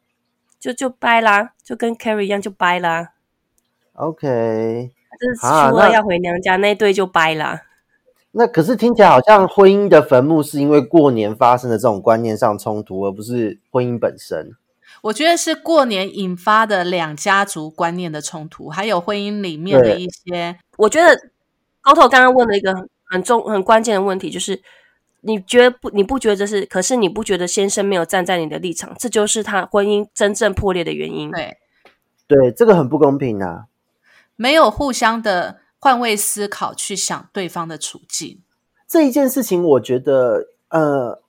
[0.64, 3.10] 就就掰啦，就跟 Carrie 一样就掰啦。
[3.92, 4.90] OK，
[5.20, 7.64] 就是初二要回娘家那一对就掰啦。
[8.30, 14.52] 那可是听起来好像婚姻的坟墓是因为过年发生的这种观念上冲突，而不是婚姻本身。
[15.02, 21.14] 我觉得是过年引发的两家族观念的冲突，还有婚姻里面的一些我觉得
[21.82, 22.74] 高头刚刚问了一个
[23.10, 24.62] 很重很关键的问题，就是
[25.26, 26.66] 你觉得不你不觉得这是？
[26.66, 31.30] 可是你不觉得先生没有站在你的立场，这就是他婚姻真正破裂的原因。
[31.30, 31.56] 对
[32.26, 33.66] 对，这个很不公平啊。
[34.36, 38.40] 没有互相的换位思考去想对方的处境。
[38.86, 41.22] 这一件事情，我觉得呃，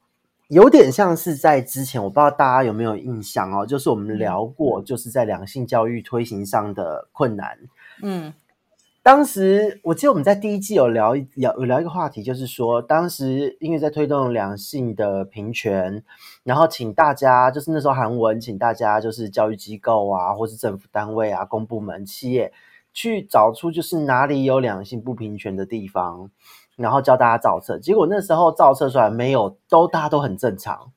[0.50, 7.58] 有点像是在之前，我不知道大家有没有印象哦，就是我们聊过，就是在两性教育推行上的困难。
[8.02, 8.34] 嗯
[9.06, 16.04] 当时我记得我们在第一季有聊有聊一个话题，就是说当时因为在推动两性的平权，
[16.42, 22.52] 然后请大家就是那时候韩文，请大家就是教育机构啊，或是政府单位啊、公部门、企业
[22.96, 26.32] 去找出就是哪里有两性不平权的地方，
[26.76, 27.78] 然后教大家造册。
[27.78, 30.92] 结果那时候造册出来没有，都大家都很正常。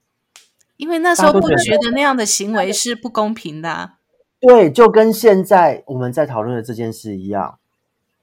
[0.79, 3.97] 因为那时候不觉得觉得那样的行为是不公平的啊、
[4.41, 7.59] 对，就跟现在我们在讨论的这件事一样，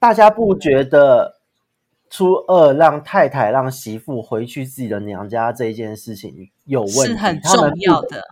[0.06, 1.40] 大家不觉得
[2.08, 8.22] 初二让太太让媳妇回去自己的娘家这一件事情有问题，是很重要的。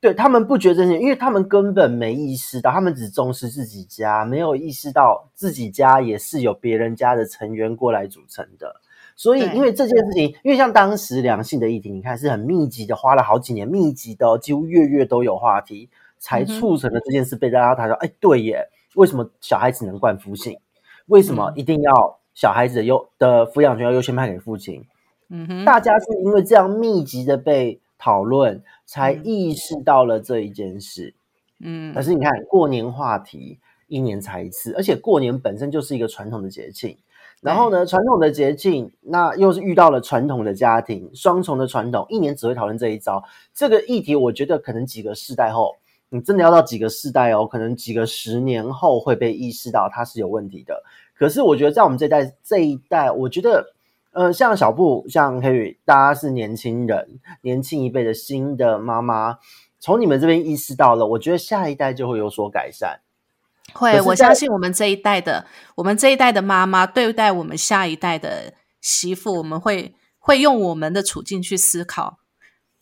[0.00, 8.80] 对他们不觉得这件事，因为他们根本没意识到，他们只重视自己家，没有意识到自己家也是有别人家的成员过来组成的。
[9.14, 17.94] 所以，因为这件事情，因为像当时两性的议题，你看是很密集的，花了好几年，密集的、哦，几乎月月都有话题，才促成了这件事被大家谈到。
[17.96, 20.58] 哎，对耶，为什么小孩子能冠夫姓？
[21.10, 24.86] 为什么嗯一定要小孩子的优的抚养权要优先派给父亲？
[25.28, 31.14] 嗯哼，大家是因为这样密集的被讨论，才嗯意识到了这一件事。
[31.58, 36.96] 嗯可是你看，过年话题一年才一次，而且过年本身就是一个传统的节庆。
[37.42, 43.24] 然后呢，传统的节庆，那又是遇到了传统的家庭，双重的传统，一年只会讨论这一招。
[43.54, 45.76] 这个议题，我觉得可能几个世代后，
[46.10, 50.82] 你真的要到几个世代哦，可能几个十年后会被意识到它是有问题的。
[51.16, 53.72] 可是我觉得在我们这一代这一代，我觉得，
[54.12, 59.38] 呃，像小布，像 Harry，大家是年轻人，年轻一辈的新的妈妈，
[59.78, 63.00] 从你们这边意识到了，我觉得下一代就会有所改善。
[63.72, 65.44] 会，我相信我们这一代的，
[65.76, 72.19] 我们这一代的妈妈对待我们下一代的媳妇，我们会会用我们的处境去思考。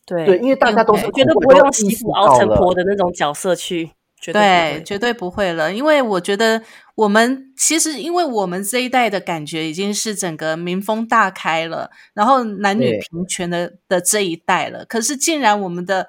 [0.09, 6.63] 对对，因为大家都是我绝对不会用媳妇熬成婆的那种角色去，绝对对，绝对不会了，因为我觉得
[6.95, 14.87] 我们其实，因为我们这一代的感觉已经是整个民风大开了，然后男女平权的的这一代了。
[14.87, 16.09] 可是，竟然我们的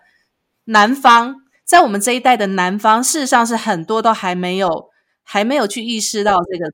[0.66, 1.36] 南方，
[1.66, 4.90] 在我们这一代的南方，事实上是很多都还没有
[5.24, 6.72] 还没有去意识到这个。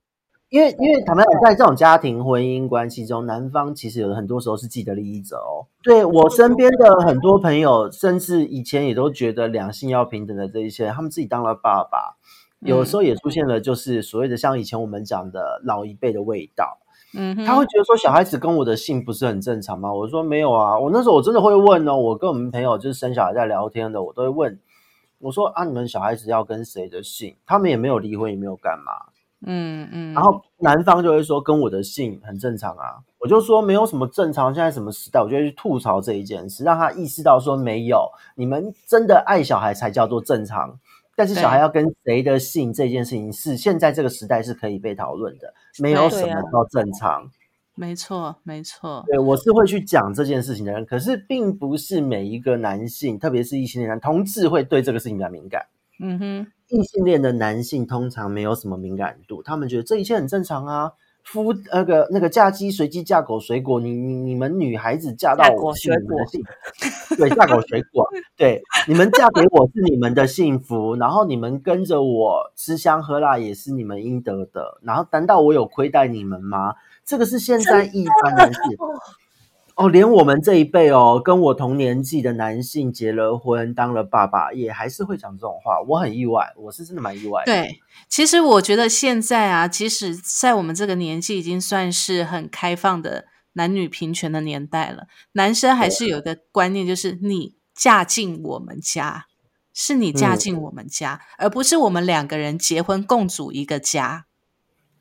[0.48, 5.66] 因为因为坦白讲，在这种家庭婚姻关系中，男方其实有很多时候是既得利益者哦。
[5.82, 12.16] 对我身边的很多朋友，甚至以前也都觉得两性要平等的这一些，他们自己当了爸爸，
[12.60, 16.78] 有时候也出现了就是所谓的像以前我们讲的老一辈的味道。
[17.18, 19.92] 嗯哼，他会觉得说小孩子跟我的姓不是很正常吗？
[19.92, 24.60] 我说没有啊，我那时候我真的会问哦，我跟我们朋友就是生小孩在聊天的，我都会问，
[25.18, 27.36] 我说啊，你们小孩子要跟谁的姓？
[27.46, 28.92] 他们也没有离婚，也没有干嘛。
[29.44, 40.78] 嗯嗯，然后男方就会说跟我的姓很正常啊，我就说没有什么正常，现在什么时代，我就会去吐槽这一件事，让他意识到说没有，你们真的爱小孩才叫做正常，
[41.14, 47.30] 但是小孩要跟谁的姓这件事情是现在这个时代是可以被讨论的，没有什么叫正常。
[47.78, 55.66] 没错没错，对，我是会去讲这件事情的人，可是并不是每一个男性，特别是异性恋男同志会对这个事情比较敏感。
[56.00, 60.92] 嗯哼，异性恋的男性通常没有什么敏感度，他们觉得这一切很正常啊。
[61.22, 63.80] 夫那个那个嫁鸡随鸡，嫁狗随狗。
[63.80, 68.08] 你你你们女孩子嫁到我是你们的幸福，对，嫁狗随果。
[68.36, 74.78] 对，你们嫁给我是你们的幸福，然后你们跟着我吃香喝辣也是你们应得的。
[74.82, 76.74] 然后难道我有亏待你们吗？
[77.04, 78.62] 这个是现在一般男性。
[79.76, 87.52] 哦，连我们这一辈哦，跟我同年纪的男性结了婚，当了爸爸，也还是会讲这种话，我很意外，我是真的蛮意外的。
[87.52, 95.08] 对，其实我觉得现在啊，即使在我们这个年纪，已经算是很开放的男女平权的年代了。
[95.32, 99.26] 男生还是有一个观念，就是你嫁进我们家，
[99.74, 104.25] 是你嫁嗯进我们家，而不是我们两个人结婚共组一个家。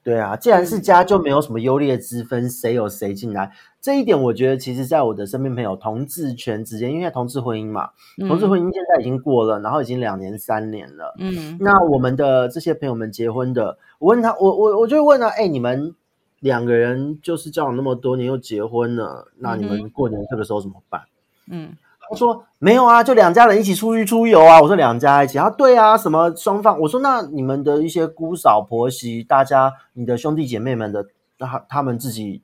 [0.05, 3.51] 对啊，既然是家，就没有什么优劣之分，谁有谁进来。
[3.81, 7.89] 这一点，我觉得其实在我的身边朋友同志圈之间，因为同志婚姻嘛，
[8.19, 11.15] 同志婚姻现在已经过了，然后已经两年三年了。
[11.17, 15.95] 嗯，那我们的这些朋友们结婚的，我问他，我我我就问他，哎，你们
[16.39, 21.01] 两个人就是交往那么多年又结婚了，那你们过年这个时候怎么办？
[21.49, 21.75] 嗯，
[22.09, 24.61] 他说没有啊，就两家人一起出去出游啊。
[24.61, 26.79] 我说两家一起啊，对啊，什么双方？
[26.79, 31.05] 我说那你们的一些姑嫂婆媳，大家你的兄弟姐妹们的，
[31.39, 32.43] 他他们自己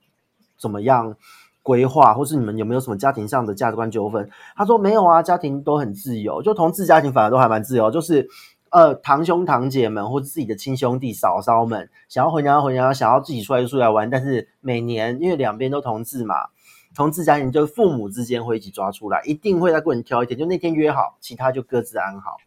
[0.58, 1.16] 怎么样
[1.62, 4.28] 规划，或是你们有没有什么家庭上的价值观纠纷？
[4.56, 8.28] 他说没有啊，家庭都很自由，就同志家庭反而都还蛮自由，就是
[8.72, 16.48] 呃堂兄堂姐们或者自己的亲兄弟嫂嫂们想要回娘回娘，想要自己出来出来玩，但是每年因为两边都同志嘛。
[16.96, 22.38] 同自家庭就是父母之间会一起抓出来，一定会在过年挑一天，就那天约好，其他就各自安好。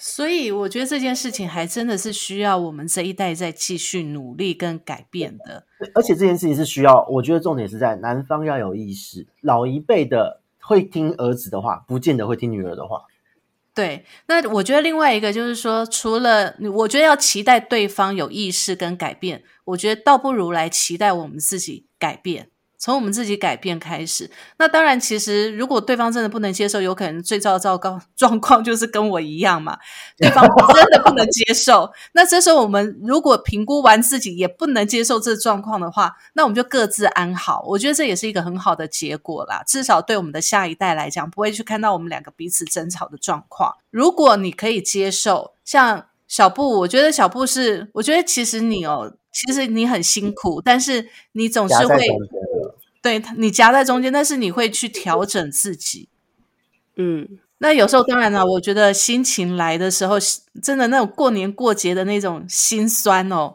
[0.00, 5.66] 所以我觉得这件事情还真的是需要我们这一代再继续努力跟改变的。
[5.92, 13.02] 而且这件事情是需要，我觉得重点是在男方要有意识，老一辈的会听儿子的话，不见得会听女儿的话。
[13.74, 22.50] 对，那我觉得另外一个就是说，除了我觉得要期待对方有意识跟改变，我觉得倒不如来期待我们自己改变。
[22.78, 29.76] 从我们自己改变开始，那当然，其实如果对方真的不能接受，有可能最糟糟糕状况就是跟我一样嘛，
[30.16, 31.90] 对方 真的不能接受。
[32.12, 37.64] 那这时候我们如果评估完自己也不能接受这状况的话，那我们就各自安好。
[37.66, 43.74] 我觉得这也是一个很好的结果啦，至少对我们的下一代来讲，不会去看到我们两个彼此争吵的状况。
[43.90, 52.06] 如果你可以接受，像小布，我觉得小布是，我觉得其实你哦，其实你很辛苦，但是你总是会。
[53.00, 56.08] 对你夹在中间，但是你会去调整自己，
[56.96, 60.16] 嗯，那有时候当然了，我觉得心情来的时候，
[60.60, 63.54] 真的那种过年过节的那种心酸哦，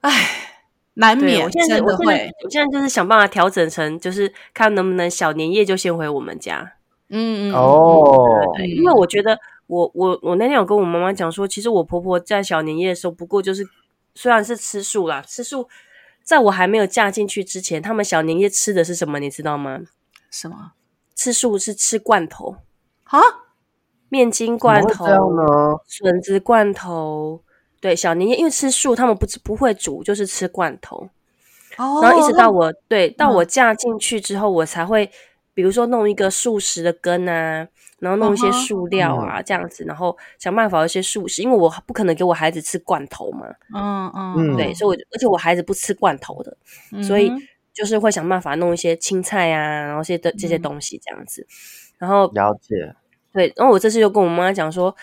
[0.00, 0.10] 唉，
[0.94, 2.30] 难免真的会。
[2.42, 6.74] 我现在就是想办法调整成，就是看能不能小年夜就先回我们家，
[7.08, 8.12] 嗯嗯哦，
[8.76, 9.38] 因为我觉得
[9.68, 13.64] 我我我那天有跟我妈妈讲说，其实我婆婆在小年夜的时候，不过就是
[14.16, 15.68] 虽然是吃素啦，吃素。
[16.26, 19.20] 在我还没有嫁进去之前，他们小年夜吃的是什么？
[19.20, 19.78] 你知道吗？
[20.28, 20.72] 什么？
[21.14, 22.56] 吃素是吃罐头
[23.04, 23.20] 啊？
[24.08, 25.06] 面筋罐头
[25.86, 27.42] 笋子罐头。
[27.80, 31.08] 对，小年夜因为吃素，他们不不会煮，就是吃罐头。
[31.76, 32.00] 哦。
[32.02, 35.08] 然后一直到我对到我嫁进去之后，我才会
[35.56, 37.66] 比如说弄一个素食的根啊。
[37.98, 43.46] 然后弄一些塑料啊，这样子，然后想办法一些素食，因为我不可能给我孩子吃罐头嘛。
[43.74, 46.54] 嗯嗯，对，所以我而且我孩子不吃罐头的，
[47.02, 47.32] 所以
[47.72, 51.46] 就是会想办法弄一些青菜啊，然后些的这些东西这样子。
[51.96, 52.94] 然后了解，
[53.32, 54.94] 对，然后我这次就跟我妈讲说，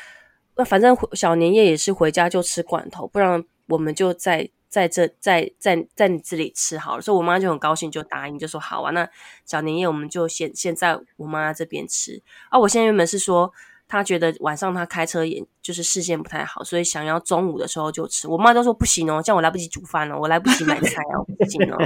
[0.56, 4.47] 那反正小年夜也是回家就吃罐头，不然我们就在。
[4.74, 8.90] 在这在在在你这里吃好了，所以我妈就很高兴，就答应，就说好啊。
[8.90, 9.08] 那
[9.46, 12.20] 小年夜我们就先先在我妈这边吃。
[12.50, 13.54] 啊，我现在原本是说，
[13.88, 18.28] 她觉得晚上她开车也就是视线不太好，所以想要中午的时候就吃。
[18.28, 21.78] 我妈都说不行哦，这样我来不及煮饭了，我来不及买菜哦，不行哦。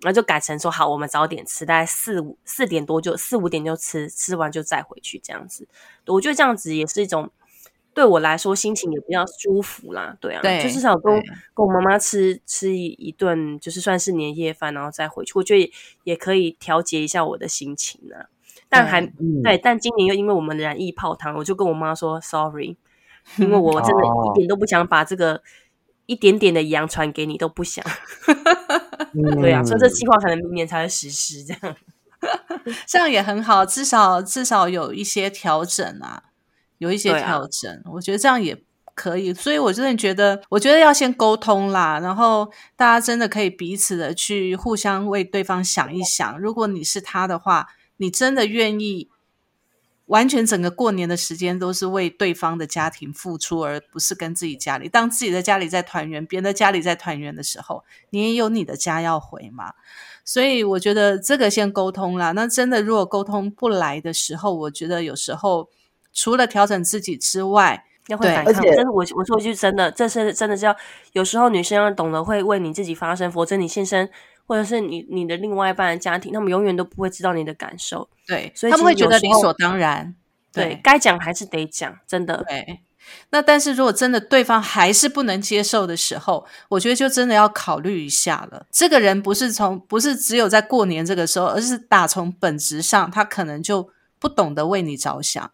[0.00, 5.68] 然后就改成说好，我们早点吃，大概四五四点多就四五点就吃，吃完就再回去这样子。
[6.06, 7.30] 我觉得这样子也是一种。
[7.98, 10.16] 对我来说，心情也比较舒服啦。
[10.20, 11.12] 对啊，就至少跟
[11.52, 15.72] 跟我妈妈吃吃一一顿，就是算是年夜饭，然后再回去，我觉得
[16.04, 18.30] 也可以调节一下我的心情啊。
[18.68, 19.04] 但还
[19.42, 22.76] 对，但今年又因为我们染疫泡汤，我就跟我妈说 sorry，
[23.38, 25.42] 因为我真的一点都不想把这个
[26.06, 27.84] 一点点的羊传给你，都不想。
[29.42, 31.76] 对啊，所以这计划可能明年才会实施，这样
[32.86, 36.22] 这样也很好，至少至少有一些调整啊。
[36.78, 38.60] 有一些调整，我觉得这样也
[38.94, 46.40] 可以，所以我真的觉得，我觉得要先沟通啦，然后大家真的可以彼此的去互相为对方想一想。
[46.40, 47.68] 如果你是他的话，
[47.98, 49.08] 你真的愿意
[50.06, 54.88] 完全整个过年的时间都是为对方的家庭付出，而不是跟自己家里。
[54.88, 59.74] 当自己的家里在团圆，别人的家里在团圆的时候，你也有你的家要回嘛。
[60.24, 62.32] 所以我觉得这个先沟通啦。
[62.32, 65.68] 那真的如果沟通不来的时候，我觉得有时候。
[66.12, 68.54] 除了调整自己之外，要会反抗。
[68.54, 70.76] 真的，我我说一句真的，这是真的是要
[71.12, 74.08] 有时候女生要懂得会为你自己发声，否则你先生
[74.46, 78.08] 或者是你你的另外一半的家庭，他们永远都不会知道你的感受。
[78.26, 80.14] 对，所以他们会觉得理所当然。
[80.52, 82.44] 对，该讲还是得讲，真的。
[82.48, 82.80] 对。
[83.30, 88.66] 那但是如果真的对方还是不能接受的时候，我觉得就真的要考虑一下了。
[88.70, 93.88] 这个人不是从不是只有在过年这个时候，而是打从本质上，他可能就
[94.18, 95.50] 不懂得为你着想。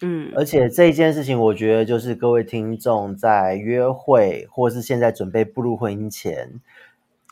[0.00, 6.60] 嗯，而且这一件事情，我觉得就是各位听众在约会或是现在准备步入婚姻前，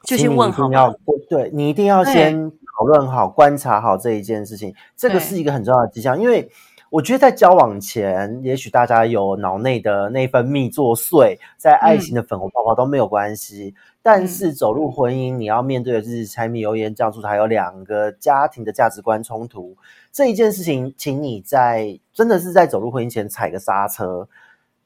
[0.04, 0.98] 就请你先问好一定要
[1.28, 6.50] 对你一定要先讨论好、观察好这一件事情，这个是一个很重要的迹象，因为。
[6.90, 13.74] 我觉得在交往前，也许大家有脑内的内分泌作祟，在爱情的粉红泡泡都没有关系。
[14.00, 19.76] 但是走入婚姻，你要面对的是柴米油盐酱醋茶，有两个家庭的价值观冲突。
[20.12, 24.28] 这一件事情，请你在真的是在走入婚姻前踩个刹车，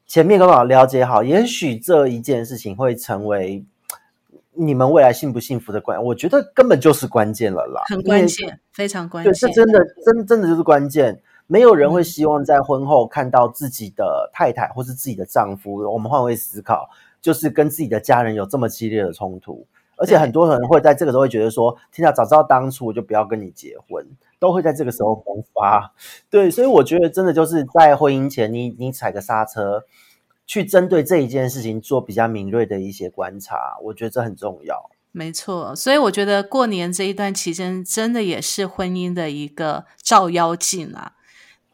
[0.07, 3.65] 前面刚好了解好，也许这一件事情会成为
[4.53, 9.55] 你们未来幸不幸福的关，我觉得根本就是关键了啦，很关键，非常关对，这键。
[9.55, 11.23] 真的真真的就是关键。
[11.47, 16.89] 没有人会希望在婚后看到自己的太太或是自己的丈夫，我们换位思考，
[17.21, 19.67] 就是跟自己的家人有这么激烈的冲突。
[20.03, 24.05] 而且很多人会在这个时候会觉得说：“天哪，早知道当初我就不要跟你结婚。”
[24.41, 25.95] 都会在这个时候萌发。
[26.29, 29.85] 对，所以我觉得真的就是在婚姻前你，你踩个刹车，
[30.45, 34.91] 去针对这一件事情做比较敏锐的一些观察，我觉得这很重要。
[35.13, 41.13] 没错，所以我觉得过年这一段期间，真的也是婚姻的一个照妖镜啊！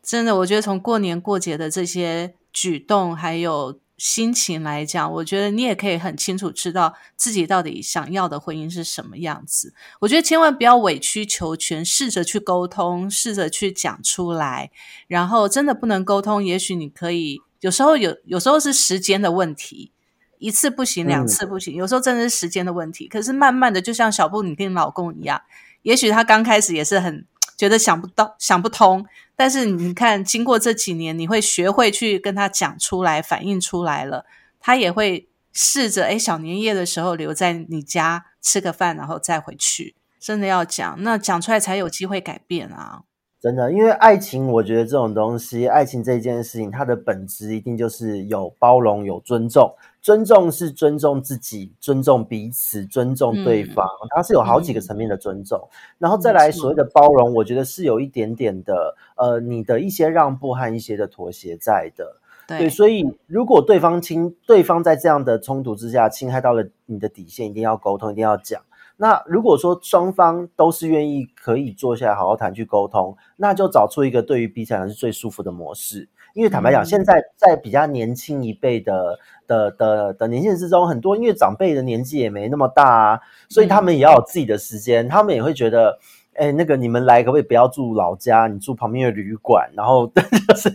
[0.02, 9.74] 真的，我觉得从过年过节的这些举动还有心情来讲，我觉得你也可以很清楚知道自己到底想要的婚姻是什么样子。
[10.00, 14.70] 我觉得千万不要委曲求全，试着去沟通，试着去讲出来。
[15.08, 19.92] 然后真的不能沟通，也许你可以，有时候有，有时候是时间的问题。
[20.38, 23.08] 一次不行，两次不行，有时候真的是时间的问题。
[23.08, 25.42] 可是慢慢的，就像小布你跟你老公一样，
[25.82, 27.26] 也许他刚开始也是很
[27.56, 29.04] 觉得想不到、想不通，
[29.38, 34.26] 但是你看，经过这几年，你会学会去跟他讲出来，反映出来了，
[34.58, 39.94] 他也会试着，哎，小年夜的时候留在你家吃个饭，然后再回去。
[40.18, 43.02] 真的要讲，那讲出来才有机会改变啊！
[43.40, 49.72] 真的，因为爱情，我觉得这种东西，爱情这件事情，它的本质一定就是有包容、有尊重。
[50.08, 55.68] 尊重是尊重自己、尊重彼此、尊重对方，嗯它是有好几个层面的尊重。
[55.98, 62.16] 然后再来所谓的包容，我觉得是有一点点的，呃，你的一些让步和一些的妥协在的。
[62.46, 68.62] 对，对，所以如果对方侵，对方在这样的冲突之下侵害到了你的底线，一定要沟通，一定要讲。
[68.96, 76.08] 那如果说双方都是愿意可以坐下来好好谈去沟通，那就找出一个对于彼此来讲是最舒服的模式。
[76.38, 79.18] 因为坦白讲，嗯现在在比较年轻一辈的
[79.48, 85.98] 的的的年轻人之中，很多因为长辈的年纪也没那么大啊，所以他们也要有自己的时间，他们也会觉得。
[86.34, 88.46] 哎，那个你们来可不可以不要住老家？
[88.46, 90.70] 你住旁边的旅馆，然后 就是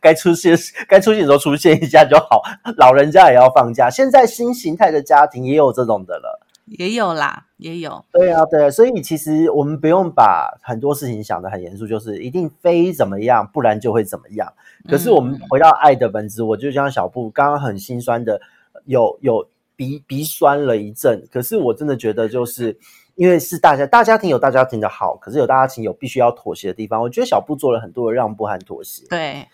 [0.00, 0.56] 该出现
[0.88, 2.40] 该出现的时候出现一下就好。
[2.78, 6.40] 老人家也要放假，现在新形态的家庭也有这种的了。
[6.66, 8.04] 也有啦，也有。
[8.12, 14.52] 对啊，对啊，所以其实我们不用把很多事情想得很严肃，就是一定非怎么样，不然就会怎么样。
[14.88, 18.40] 可是我们回到爱的本质，我就像小布刚刚很心酸的，
[18.86, 21.26] 有有鼻鼻酸了一阵。
[21.30, 22.76] 可是我真的觉得，就是
[23.14, 27.00] 因为是大家大家庭有大家庭的好，可是有大家庭有必须要妥协的地方。
[27.02, 29.04] 我觉得小布做了很多的让步和妥协。
[29.08, 29.46] 对，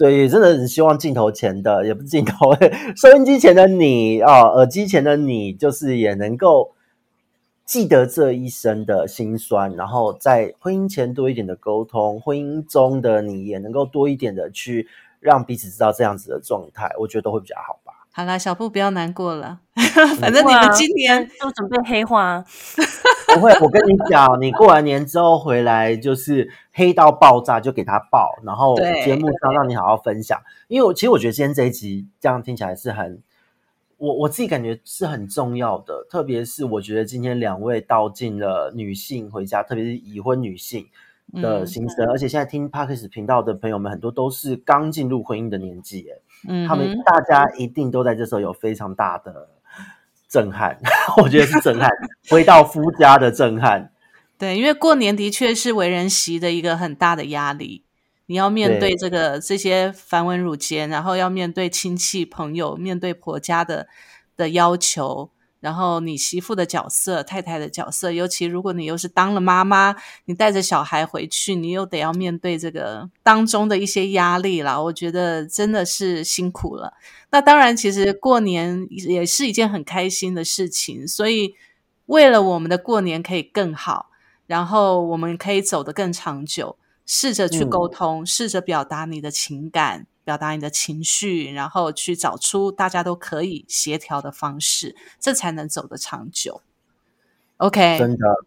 [0.00, 2.54] 对，也真的很希望镜头前的，也不是镜头，
[2.96, 6.72] 收音机前的你啊、耳机前的你，就是也能够
[7.66, 14.88] 记得这一生的辛酸，然后在婚姻前多一点的沟通，婚姻中的你也能够多一点的去
[15.20, 17.79] 让彼此知道这样子的状态，我觉得都会比较好吧。
[18.12, 19.60] 好啦，小布不要难过了，
[20.18, 22.44] 反正你们今年都准备黑化，
[23.34, 30.38] 不会，我跟你讲，你过完年之后回来就是黑到爆炸，就给他爆，然后对节目上让你好好分享。
[30.66, 33.22] 因为我其实我觉得今天这一集这样听起来是很，
[33.96, 40.86] 我我自己感觉是很重要的，特别是我觉得今天两位道尽了女性回家，特别是已婚女性
[41.34, 46.18] 的嗯心声，而且现在听 Parkes 频道的朋友们很多都是刚进入婚姻的年纪，哎，
[46.48, 49.48] 嗯他们大家一定都在这时候有非常大的
[50.28, 50.78] 震撼，
[51.22, 51.90] 我觉得是震撼，
[52.30, 53.92] 回到夫家的震撼。
[54.38, 57.84] 对，因为过年的确是为人媳的一个很大的压力，
[58.26, 63.86] 你要面对对这个这些繁文缛节，然后要面对亲戚朋友，面对婆家的
[64.36, 65.30] 的要求，
[65.60, 69.94] 然后你媳妇的角色、太太的角色，尤其如果你又是当了妈妈，
[70.24, 74.80] 你带着小孩回去，你又得要面对这个当中的一些压力啦。
[74.80, 76.94] 我觉得真的是辛苦了。
[77.30, 81.54] 那当然，其实过年也是一件很开心的事情，所以
[82.06, 84.10] 为了我们的过年可以更好。
[84.46, 96.62] 然后我们可以走得更长久，试着去嗯沟通，试着表达你的情感，表达你的情绪，然后去找出大家都可以协调的方式，这才能走得长久。
[97.56, 98.44] OK，真的，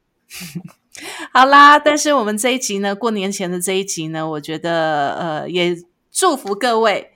[1.34, 5.76] 好啦，但是我们这一集呢，过年前的这一集呢，我觉得呃也
[6.10, 7.12] 祝福各位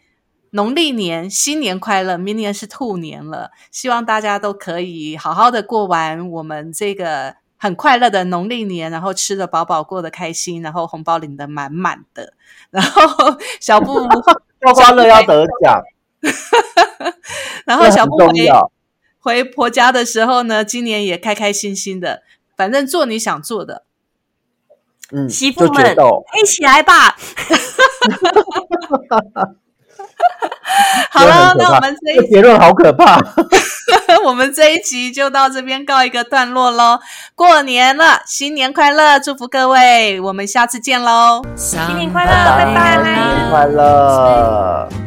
[0.50, 2.18] 农历年新年快乐！
[2.18, 12.34] 明年是兔年了，希望大家都可以好好的过完我们这个很快乐的农历年，然后吃的饱饱，过得开心，然后红包领的满满的。
[12.70, 13.94] 然后 小布
[14.60, 15.82] 刮刮乐要得奖，
[17.66, 18.70] 然后小布回。
[19.20, 22.24] 回婆家的时候呢，今年也开开心心的，
[22.56, 23.84] 反正做你想做的。
[25.12, 25.96] 嗯，媳妇们
[26.42, 27.18] 一起来吧！
[31.18, 33.20] 好了，那我们这一这结论好可怕。
[34.26, 37.00] 我们这一集就到这边告一个段落喽。
[37.36, 41.42] 过年了，新年快乐，祝福各位，我们下次见喽。
[41.56, 45.07] 新年快乐，拜拜拜新年快乐。